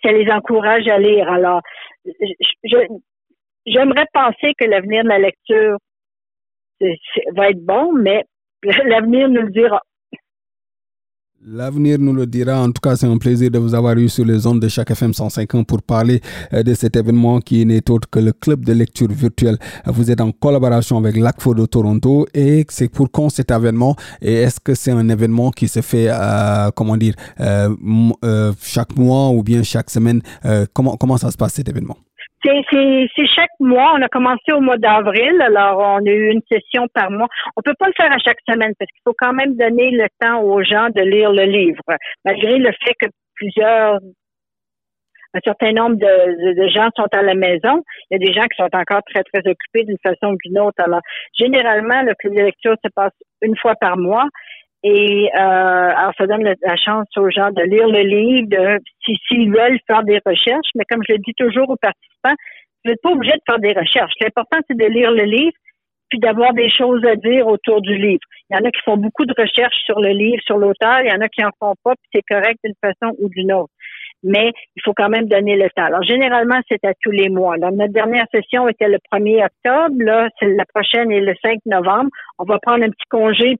Ça 0.02 0.12
les 0.12 0.30
encourage 0.30 0.87
à 0.88 0.98
lire. 0.98 1.30
Alors, 1.30 1.60
j'aimerais 3.66 4.06
penser 4.12 4.54
que 4.58 4.64
l'avenir 4.64 5.04
de 5.04 5.08
la 5.08 5.18
lecture 5.18 5.78
va 7.35 7.50
être 7.50 7.64
bon, 7.64 7.92
mais 7.94 8.25
l'avenir 8.87 9.28
nous 9.28 9.42
le 9.42 9.50
dira. 9.50 9.80
L'avenir 11.47 11.99
nous 12.00 12.12
le 12.12 12.26
dira. 12.26 12.61
En 12.61 12.73
tout 12.73 12.80
cas, 12.82 12.97
c'est 12.97 13.06
un 13.06 13.16
plaisir 13.16 13.49
de 13.50 13.58
vous 13.58 13.73
avoir 13.73 13.97
eu 13.97 14.08
sur 14.08 14.25
les 14.25 14.44
ondes 14.44 14.61
de 14.61 14.66
chaque 14.66 14.90
FM 14.90 15.14
105 15.14 15.64
pour 15.66 15.82
parler 15.82 16.20
euh, 16.52 16.64
de 16.64 16.75
cet 16.75 16.97
événement 16.97 17.38
qui 17.40 17.64
n'est 17.64 17.88
autre 17.90 18.11
que 18.11 18.18
le 18.18 18.32
club 18.32 18.64
de 18.64 18.73
lecture 18.73 19.06
virtuelle. 19.08 19.56
Vous 19.87 20.11
êtes 20.11 20.20
en 20.20 20.32
collaboration 20.32 20.99
avec 20.99 21.16
l'ACFO 21.16 21.54
de 21.54 21.64
Toronto 21.66 22.26
et 22.35 22.66
c'est 22.68 22.88
pour 22.88 23.08
quand 23.12 23.28
cet 23.28 23.52
événement 23.52 23.94
et 24.20 24.35
est-ce 24.35 24.58
que 24.58 24.75
c'est 24.75 24.90
un 24.90 25.08
événement 25.08 25.52
qui 25.52 25.68
se 25.68 25.80
fait, 25.80 26.08
euh, 26.11 26.70
comment 26.75 26.97
dire, 26.97 27.14
euh, 27.40 28.52
chaque 28.61 28.97
mois 28.97 29.28
ou 29.30 29.44
bien 29.44 29.62
chaque 29.62 29.90
semaine? 29.90 30.20
comment, 30.75 30.97
comment 30.97 31.18
ça 31.18 31.30
se 31.30 31.37
passe 31.37 31.54
cet 31.54 31.68
événement? 31.68 31.97
C'est 32.45 33.26
chaque 33.35 33.50
mois. 33.61 33.95
On 33.97 34.02
a 34.02 34.09
commencé 34.09 34.52
au 34.52 34.61
mois 34.61 34.78
d'avril, 34.78 35.40
alors 35.40 35.78
on 35.78 36.07
a 36.07 36.11
eu 36.11 36.30
une 36.30 36.42
session 36.50 36.87
par 36.95 37.11
mois. 37.11 37.28
On 37.57 37.62
peut 37.62 37.75
pas 37.78 37.87
le 37.87 37.95
faire 37.97 38.12
à 38.12 38.18
chaque 38.18 38.38
semaine 38.49 38.73
parce 38.78 38.90
qu'il 38.90 39.02
faut 39.04 39.16
quand 39.18 39.33
même 39.33 39.57
donner 39.57 39.90
le 39.90 40.07
temps 40.21 40.42
aux 40.42 40.62
gens 40.62 40.88
de 40.95 41.02
lire 41.02 41.33
le 41.33 41.45
livre, 41.45 41.83
malgré 42.25 42.59
le 42.59 42.71
fait 42.85 42.95
que 43.00 43.07
plusieurs 43.35 43.99
un 45.35 45.40
certain 45.45 45.73
nombre 45.73 45.97
de, 45.97 46.68
gens 46.68 46.88
sont 46.97 47.09
à 47.12 47.23
la 47.23 47.35
maison. 47.35 47.83
Il 48.11 48.14
y 48.21 48.25
a 48.25 48.26
des 48.26 48.33
gens 48.33 48.47
qui 48.47 48.57
sont 48.57 48.68
encore 48.73 49.02
très, 49.07 49.23
très 49.25 49.40
occupés 49.40 49.85
d'une 49.85 49.99
façon 50.02 50.33
ou 50.33 50.37
d'une 50.45 50.59
autre. 50.59 50.83
Alors, 50.83 51.00
généralement, 51.38 52.02
le 52.02 52.14
club 52.14 52.35
de 52.35 52.42
lecture 52.42 52.75
se 52.83 52.90
passe 52.95 53.12
une 53.42 53.57
fois 53.57 53.75
par 53.80 53.99
mois. 53.99 54.26
Et 54.85 55.28
euh, 55.35 55.40
alors, 55.40 56.12
ça 56.16 56.26
donne 56.26 56.44
la, 56.44 56.76
chance 56.76 57.08
aux 57.16 57.30
gens 57.30 57.50
de 57.50 57.62
lire 57.62 57.88
le 57.88 58.02
livre, 58.02 58.49
de 58.49 58.78
s'ils 59.26 59.50
veulent 59.52 59.78
faire 59.87 60.04
des 60.04 60.20
recherches. 60.25 60.70
Mais 60.76 60.85
comme 60.88 61.02
je 61.08 61.14
le 61.14 61.18
dis 61.18 61.35
toujours 61.37 61.68
aux 61.68 61.76
participants, 61.76 62.37
vous 62.85 62.90
n'êtes 62.90 63.02
pas 63.02 63.11
obligé 63.11 63.32
de 63.32 63.42
faire 63.47 63.58
des 63.58 63.73
recherches. 63.73 64.12
L'important, 64.20 64.58
c'est 64.68 64.76
de 64.76 64.87
lire 64.87 65.11
le 65.11 65.25
livre, 65.25 65.56
puis 66.11 66.20
d'avoir 66.20 66.54
des 66.54 66.70
choses 66.70 67.04
à 67.04 67.16
dire 67.16 67.47
autour 67.49 67.80
du 67.80 67.97
livre. 67.97 68.23
Il 68.50 68.56
y 68.56 68.61
en 68.61 68.64
a 68.64 68.70
qui 68.70 68.80
font 68.85 68.97
beaucoup 68.97 69.26
de 69.26 69.35
recherches 69.37 69.76
sur 69.85 70.00
le 70.00 70.11
livre, 70.11 70.40
sur 70.44 70.58
l'auteur. 70.58 71.00
Il 71.02 71.11
y 71.11 71.12
en 71.12 71.20
a 71.20 71.28
qui 71.28 71.44
en 71.44 71.50
font 71.58 71.75
pas, 71.82 71.94
puis 71.97 72.08
c'est 72.14 72.35
correct 72.35 72.58
d'une 72.64 72.75
façon 72.80 73.14
ou 73.18 73.28
d'une 73.28 73.52
autre. 73.52 73.73
Mais 74.22 74.52
il 74.76 74.82
faut 74.84 74.94
quand 74.94 75.08
même 75.08 75.26
donner 75.26 75.56
le 75.56 75.68
temps. 75.70 75.84
Alors, 75.84 76.02
généralement, 76.02 76.60
c'est 76.68 76.84
à 76.84 76.92
tous 77.00 77.10
les 77.10 77.28
mois. 77.28 77.56
Notre 77.58 77.92
dernière 77.92 78.26
session 78.32 78.68
était 78.68 78.88
le 78.88 78.98
1er 79.12 79.44
octobre. 79.44 79.96
Là, 79.98 80.28
la 80.42 80.64
prochaine 80.66 81.10
est 81.10 81.20
le 81.20 81.34
5 81.42 81.58
novembre. 81.66 82.10
On 82.38 82.44
va 82.44 82.58
prendre 82.58 82.84
un 82.84 82.90
petit 82.90 83.08
congé 83.10 83.56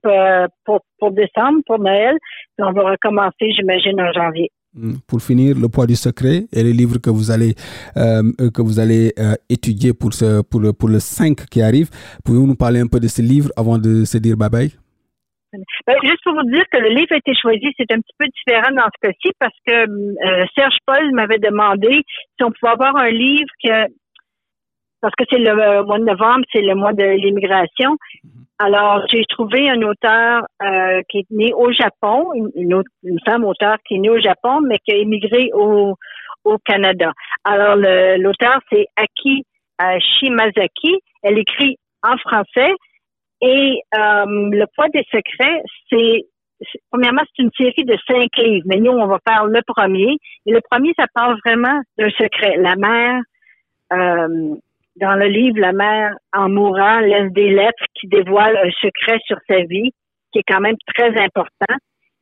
pour, 0.65 0.81
pour, 0.99 1.11
décembre, 1.11 1.59
pour 1.65 1.79
Noël. 1.79 2.17
Puis 2.57 2.67
on 2.67 2.71
va 2.71 2.91
recommencer, 2.91 3.51
j'imagine, 3.55 3.99
en 4.01 4.11
janvier. 4.11 4.51
Hmm. 4.75 4.97
Pour 5.07 5.21
finir, 5.21 5.57
le 5.57 5.67
poids 5.67 5.87
du 5.87 5.95
secret 5.95 6.43
et 6.53 6.63
le 6.63 6.69
livre 6.69 6.99
que 6.99 7.09
vous 7.09 7.31
allez 7.31 7.55
euh, 7.97 8.21
que 8.53 8.61
vous 8.61 8.79
allez 8.79 9.13
euh, 9.17 9.33
étudier 9.49 9.93
pour 9.93 10.13
ce 10.13 10.43
pour 10.43 10.59
le 10.59 10.73
pour 10.73 10.89
le 10.89 10.99
5 10.99 11.47
qui 11.47 11.63
arrive. 11.63 11.89
Pouvez-vous 12.23 12.45
nous 12.45 12.55
parler 12.55 12.79
un 12.79 12.85
peu 12.85 12.99
de 12.99 13.07
ce 13.07 13.23
livre 13.23 13.49
avant 13.57 13.79
de 13.79 14.05
se 14.05 14.19
dire 14.19 14.37
bye 14.37 14.49
bye? 14.51 14.71
Ben, 15.53 15.95
juste 16.03 16.23
pour 16.23 16.33
vous 16.33 16.49
dire 16.51 16.63
que 16.71 16.77
le 16.77 16.89
livre 16.89 17.11
a 17.11 17.17
été 17.17 17.33
choisi, 17.33 17.73
c'est 17.77 17.91
un 17.91 17.99
petit 17.99 18.15
peu 18.17 18.25
différent 18.27 18.71
dans 18.71 18.85
ce 18.85 19.07
cas-ci 19.07 19.31
parce 19.39 19.55
que 19.65 19.73
euh, 19.73 20.45
Serge 20.55 20.77
Paul 20.85 21.11
m'avait 21.13 21.39
demandé 21.39 22.03
si 22.37 22.43
on 22.43 22.51
pouvait 22.51 22.73
avoir 22.73 22.95
un 22.97 23.09
livre 23.09 23.49
que 23.63 23.87
parce 25.01 25.15
que 25.15 25.23
c'est 25.31 25.39
le 25.39 25.49
euh, 25.49 25.83
mois 25.85 25.97
de 25.97 26.03
novembre, 26.03 26.43
c'est 26.51 26.61
le 26.61 26.75
mois 26.75 26.91
de 26.91 27.03
l'immigration. 27.03 27.93
Mm-hmm. 27.93 28.29
Alors, 28.59 29.05
j'ai 29.09 29.23
trouvé 29.29 29.69
un 29.69 29.81
auteur 29.81 30.43
euh, 30.61 31.01
qui 31.09 31.19
est 31.19 31.31
né 31.31 31.53
au 31.53 31.71
Japon, 31.71 32.33
une, 32.55 32.73
autre, 32.73 32.91
une 33.03 33.19
femme 33.25 33.45
auteur 33.45 33.77
qui 33.87 33.95
est 33.95 33.99
née 33.99 34.09
au 34.09 34.19
Japon, 34.19 34.59
mais 34.61 34.77
qui 34.79 34.91
a 34.91 34.97
émigré 34.97 35.51
au, 35.53 35.95
au 36.43 36.57
Canada. 36.65 37.13
Alors, 37.45 37.77
l'auteur, 37.77 38.59
c'est 38.69 38.87
Aki 38.97 39.45
Shimazaki. 39.99 40.99
Elle 41.23 41.37
écrit 41.37 41.77
en 42.03 42.17
français, 42.17 42.73
et 43.41 43.81
euh, 43.95 44.25
le 44.27 44.65
poids 44.75 44.89
des 44.89 45.05
secrets, 45.11 45.61
c'est 45.89 46.25
premièrement, 46.91 47.21
c'est 47.25 47.43
une 47.43 47.51
série 47.57 47.85
de 47.85 47.97
cinq 48.07 48.29
livres, 48.37 48.65
mais 48.65 48.77
nous, 48.77 48.91
on 48.91 49.07
va 49.07 49.19
faire 49.27 49.45
le 49.45 49.61
premier. 49.65 50.17
Et 50.45 50.51
le 50.51 50.59
premier, 50.69 50.93
ça 50.97 51.05
parle 51.13 51.37
vraiment 51.45 51.81
d'un 51.97 52.09
secret. 52.09 52.57
La 52.57 52.75
mère, 52.75 53.21
euh, 53.93 54.55
dans 54.97 55.15
le 55.15 55.27
livre, 55.27 55.59
la 55.59 55.71
mère, 55.71 56.15
en 56.33 56.49
mourant, 56.49 56.99
laisse 56.99 57.31
des 57.31 57.49
lettres 57.49 57.85
qui 57.95 58.07
dévoilent 58.07 58.57
un 58.57 58.71
secret 58.81 59.19
sur 59.25 59.37
sa 59.47 59.61
vie, 59.61 59.91
qui 60.31 60.39
est 60.39 60.43
quand 60.47 60.59
même 60.59 60.77
très 60.93 61.17
important. 61.17 61.75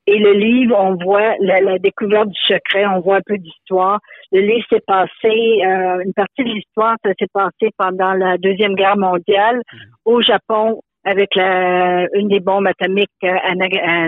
Et 0.10 0.20
le 0.20 0.32
livre, 0.32 0.78
on 0.80 0.96
voit 0.96 1.36
la, 1.42 1.80
découverte 1.80 2.30
du 2.30 2.40
secret, 2.48 2.86
on 2.86 3.02
voit 3.02 3.18
un 3.18 3.26
peu 3.26 3.38
d'histoire. 3.38 4.00
Le 4.32 4.40
livre 4.40 4.66
s'est 4.72 4.84
passé, 4.88 5.10
euh, 5.26 6.00
une 6.06 6.14
partie 6.14 6.46
de 6.46 6.50
l'histoire, 6.50 6.96
ça 7.04 7.12
s'est 7.20 7.28
passé 7.34 7.72
pendant 7.78 8.14
la 8.14 8.38
Deuxième 8.38 8.76
Guerre 8.76 8.96
mondiale 8.96 9.62
au 10.06 10.22
Japon, 10.22 10.80
avec 11.08 11.36
la, 11.36 12.06
une 12.14 12.28
des 12.28 12.42
bombes 12.42 12.68
atomiques 12.68 13.10
euh, 13.24 13.38
à, 13.44 13.56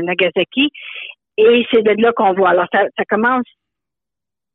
Nagasaki. 0.01 0.69
Et 1.37 1.65
c'est 1.71 1.81
de 1.81 2.01
là 2.01 2.11
qu'on 2.11 2.33
voit. 2.33 2.49
Alors, 2.49 2.67
ça, 2.73 2.85
commence 3.07 3.45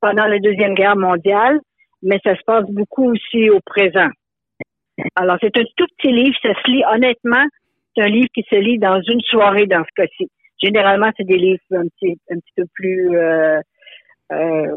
pendant 0.00 0.26
la 0.26 0.38
Deuxième 0.38 0.74
Guerre 0.74 0.96
mondiale, 0.96 1.58
mais 2.02 2.20
ça 2.22 2.36
se 2.36 2.42
passe 2.44 2.66
beaucoup 2.68 3.10
aussi 3.10 3.48
au 3.48 3.60
présent. 3.64 4.10
Alors, 5.16 5.38
c'est 5.40 5.56
un 5.56 5.64
tout 5.76 5.86
petit 5.96 6.12
livre, 6.12 6.36
ça 6.42 6.52
se 6.54 6.70
lit 6.70 6.84
honnêtement, 6.92 7.44
c'est 7.96 8.02
un 8.02 8.08
livre 8.08 8.28
qui 8.34 8.44
se 8.50 8.56
lit 8.56 8.78
dans 8.78 9.00
une 9.00 9.22
soirée 9.22 9.66
dans 9.66 9.82
ce 9.82 10.02
cas-ci. 10.02 10.28
Généralement, 10.62 11.10
c'est 11.16 11.26
des 11.26 11.38
livres 11.38 11.62
un 11.72 11.88
petit, 11.88 12.18
un 12.30 12.36
petit 12.36 12.52
peu 12.56 12.64
plus 12.74 13.16
euh, 13.16 13.58
euh, 14.32 14.76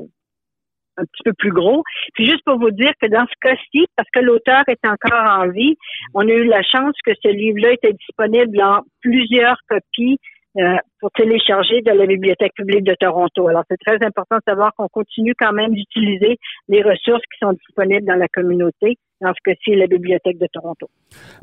un 0.97 1.03
petit 1.03 1.23
peu 1.23 1.33
plus 1.33 1.51
gros. 1.51 1.83
Puis 2.13 2.25
juste 2.25 2.43
pour 2.45 2.59
vous 2.59 2.71
dire 2.71 2.91
que 3.01 3.07
dans 3.07 3.25
ce 3.25 3.33
cas-ci, 3.41 3.85
parce 3.95 4.09
que 4.13 4.19
l'auteur 4.19 4.63
est 4.67 4.85
encore 4.85 5.39
en 5.39 5.49
vie, 5.49 5.75
on 6.13 6.27
a 6.27 6.31
eu 6.31 6.45
la 6.45 6.63
chance 6.63 6.95
que 7.05 7.11
ce 7.23 7.29
livre-là 7.29 7.73
était 7.73 7.93
disponible 7.93 8.61
en 8.61 8.81
plusieurs 9.01 9.57
copies 9.69 10.17
euh, 10.57 10.75
pour 10.99 11.11
télécharger 11.11 11.81
de 11.81 11.91
la 11.91 12.07
Bibliothèque 12.07 12.53
publique 12.55 12.83
de 12.83 12.95
Toronto. 12.99 13.47
Alors, 13.47 13.63
c'est 13.69 13.77
très 13.77 14.03
important 14.03 14.37
de 14.37 14.41
savoir 14.47 14.73
qu'on 14.75 14.87
continue 14.87 15.33
quand 15.37 15.53
même 15.53 15.71
d'utiliser 15.73 16.37
les 16.67 16.81
ressources 16.81 17.21
qui 17.31 17.37
sont 17.39 17.53
disponibles 17.53 18.07
dans 18.07 18.15
la 18.15 18.27
communauté, 18.27 18.97
dans 19.21 19.33
ce 19.33 19.39
cas-ci, 19.43 19.75
la 19.75 19.85
Bibliothèque 19.85 20.39
de 20.39 20.47
Toronto. 20.51 20.89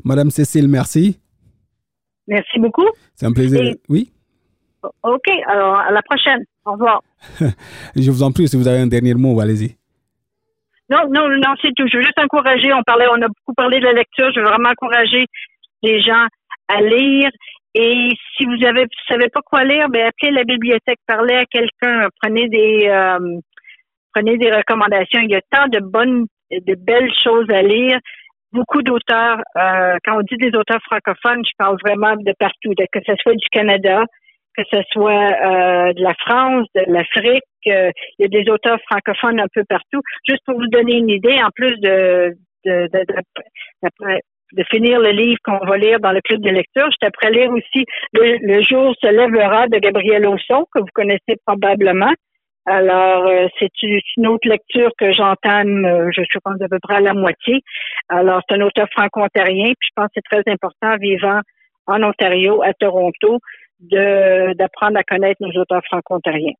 Madame 0.03 0.31
Cécile, 0.31 0.67
merci. 0.67 1.17
Merci 2.27 2.59
beaucoup. 2.59 2.89
C'est 3.13 3.25
un 3.25 3.31
plaisir. 3.31 3.75
oui? 3.87 4.11
OK. 5.03 5.27
Alors, 5.47 5.77
à 5.79 5.91
la 5.91 6.01
prochaine. 6.01 6.43
Au 6.65 6.73
revoir. 6.73 7.01
je 7.95 8.11
vous 8.11 8.23
en 8.23 8.31
prie, 8.31 8.47
si 8.47 8.57
vous 8.57 8.67
avez 8.67 8.79
un 8.79 8.87
dernier 8.87 9.13
mot, 9.13 9.39
allez-y. 9.39 9.75
Non, 10.89 11.07
non, 11.09 11.27
non, 11.29 11.55
c'est 11.61 11.73
tout. 11.75 11.87
Je 11.87 11.97
veux 11.97 12.03
juste 12.03 12.19
encourager. 12.19 12.71
On 12.73 12.83
parlait, 12.83 13.07
on 13.09 13.21
a 13.21 13.27
beaucoup 13.27 13.53
parlé 13.55 13.79
de 13.79 13.85
la 13.85 13.93
lecture. 13.93 14.31
Je 14.33 14.39
veux 14.39 14.45
vraiment 14.45 14.69
encourager 14.69 15.25
les 15.81 16.01
gens 16.01 16.27
à 16.67 16.81
lire. 16.81 17.29
Et 17.73 18.09
si 18.35 18.45
vous 18.45 18.65
avez, 18.65 18.85
savez 19.07 19.27
pas 19.29 19.41
quoi 19.41 19.63
lire, 19.63 19.89
ben 19.89 20.07
appelez 20.07 20.31
la 20.31 20.45
bibliothèque, 20.45 20.99
parlez 21.05 21.35
à 21.35 21.45
quelqu'un, 21.45 22.07
prenez 22.21 22.47
des, 22.47 22.87
euh, 22.87 23.39
prenez 24.13 24.37
des 24.37 24.49
recommandations. 24.49 25.19
Il 25.19 25.31
y 25.31 25.35
a 25.35 25.41
tant 25.51 25.67
de 25.67 25.79
bonnes, 25.79 26.25
de 26.51 26.75
belles 26.75 27.11
choses 27.21 27.49
à 27.49 27.61
lire. 27.61 27.99
Beaucoup 28.53 28.81
d'auteurs. 28.81 29.41
Euh, 29.57 29.97
quand 30.05 30.17
on 30.17 30.21
dit 30.21 30.37
des 30.37 30.57
auteurs 30.57 30.79
francophones, 30.83 31.43
je 31.45 31.51
parle 31.57 31.77
vraiment 31.83 32.15
de 32.15 32.33
partout, 32.39 32.73
que 32.77 32.99
ce 33.05 33.13
soit 33.21 33.35
du 33.35 33.47
Canada, 33.51 34.05
que 34.57 34.63
ce 34.71 34.81
soit 34.91 35.11
euh, 35.11 35.93
de 35.93 36.01
la 36.01 36.13
France, 36.25 36.67
de 36.75 36.83
l'Afrique. 36.87 37.43
Euh, 37.67 37.91
il 38.17 38.23
y 38.23 38.25
a 38.25 38.27
des 38.43 38.49
auteurs 38.49 38.79
francophones 38.89 39.39
un 39.39 39.47
peu 39.53 39.63
partout. 39.67 40.01
Juste 40.27 40.41
pour 40.45 40.55
vous 40.55 40.67
donner 40.67 40.97
une 40.97 41.09
idée, 41.09 41.41
en 41.43 41.49
plus 41.53 41.77
de, 41.79 42.33
de, 42.65 42.87
de, 42.91 43.05
de, 44.53 44.63
finir 44.71 44.99
le 44.99 45.11
livre 45.11 45.39
qu'on 45.43 45.65
va 45.65 45.77
lire 45.77 45.99
dans 45.99 46.11
le 46.11 46.21
club 46.21 46.41
de 46.41 46.49
lecture, 46.49 46.87
je 46.91 46.97
t'apprends 46.99 47.29
lire 47.29 47.51
aussi 47.51 47.85
le, 48.13 48.61
jour 48.61 48.95
se 49.01 49.07
lèvera 49.07 49.67
de 49.67 49.77
Gabriel 49.79 50.27
Ausson, 50.27 50.65
que 50.73 50.79
vous 50.79 50.93
connaissez 50.93 51.35
probablement. 51.45 52.13
Alors, 52.67 53.27
euh, 53.27 53.47
c'est 53.59 53.71
une 54.17 54.27
autre 54.27 54.47
lecture 54.47 54.89
que 54.97 55.11
j'entame, 55.11 56.09
je 56.11 56.39
pense 56.43 56.59
à 56.61 56.67
peu 56.67 56.79
près 56.81 56.95
à 56.95 57.01
la 57.01 57.13
moitié. 57.13 57.61
Alors, 58.09 58.41
c'est 58.47 58.55
un 58.55 58.61
auteur 58.61 58.87
franco-ontarien, 58.91 59.73
puis 59.79 59.89
je 59.89 59.93
pense 59.95 60.07
que 60.07 60.13
c'est 60.15 60.41
très 60.41 60.51
important 60.51 60.97
vivant 60.99 61.41
en 61.87 62.01
Ontario, 62.03 62.61
à 62.63 62.73
Toronto, 62.73 63.39
d'apprendre 63.79 64.97
à 64.97 65.03
connaître 65.03 65.41
nos 65.41 65.61
auteurs 65.61 65.81
franco-ontariens. 65.85 66.53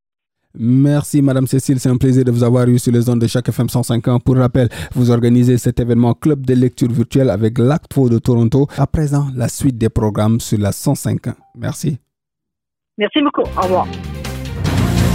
Merci, 0.57 1.21
Madame 1.21 1.47
Cécile. 1.47 1.79
C'est 1.79 1.89
un 1.89 1.97
plaisir 1.97 2.23
de 2.23 2.31
vous 2.31 2.43
avoir 2.43 2.67
eu 2.67 2.79
sur 2.79 2.91
les 2.91 3.09
ondes 3.09 3.19
de 3.19 3.27
chaque 3.27 3.49
FM 3.49 3.67
105 3.67 4.07
ans. 4.07 4.19
Pour 4.19 4.37
rappel, 4.37 4.69
vous 4.93 5.11
organisez 5.11 5.57
cet 5.57 5.79
événement 5.79 6.13
Club 6.13 6.45
de 6.45 6.53
lecture 6.53 6.89
virtuelle 6.89 7.29
avec 7.29 7.57
l'Actfo 7.57 8.09
de 8.09 8.19
Toronto. 8.19 8.67
À 8.77 8.87
présent, 8.87 9.27
la 9.35 9.49
suite 9.49 9.77
des 9.77 9.89
programmes 9.89 10.39
sur 10.39 10.57
la 10.57 10.71
105 10.71 11.27
ans. 11.27 11.35
Merci. 11.55 11.99
Merci 12.97 13.21
beaucoup. 13.21 13.43
Au 13.57 13.63
revoir. 13.63 13.87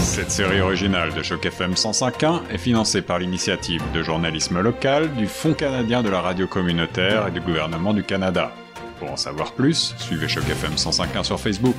Cette 0.03 0.31
série 0.31 0.61
originale 0.61 1.15
de 1.15 1.23
Choc 1.23 1.45
FM 1.47 1.73
105.1 1.73 2.49
est 2.53 2.59
financée 2.59 3.01
par 3.01 3.19
l'initiative 3.19 3.83
de 3.95 4.03
journalisme 4.03 4.61
local 4.61 5.15
du 5.15 5.27
Fonds 5.27 5.55
canadien 5.55 6.03
de 6.03 6.11
la 6.11 6.21
radio 6.21 6.47
communautaire 6.47 7.29
et 7.29 7.31
du 7.31 7.41
gouvernement 7.41 7.95
du 7.95 8.03
Canada. 8.03 8.51
Pour 9.01 9.11
en 9.11 9.17
savoir 9.17 9.53
plus, 9.53 9.95
suivez 9.97 10.29
Choc 10.29 10.45
FM 10.47 10.75
105.1 10.75 11.25
sur 11.25 11.41
Facebook. 11.41 11.75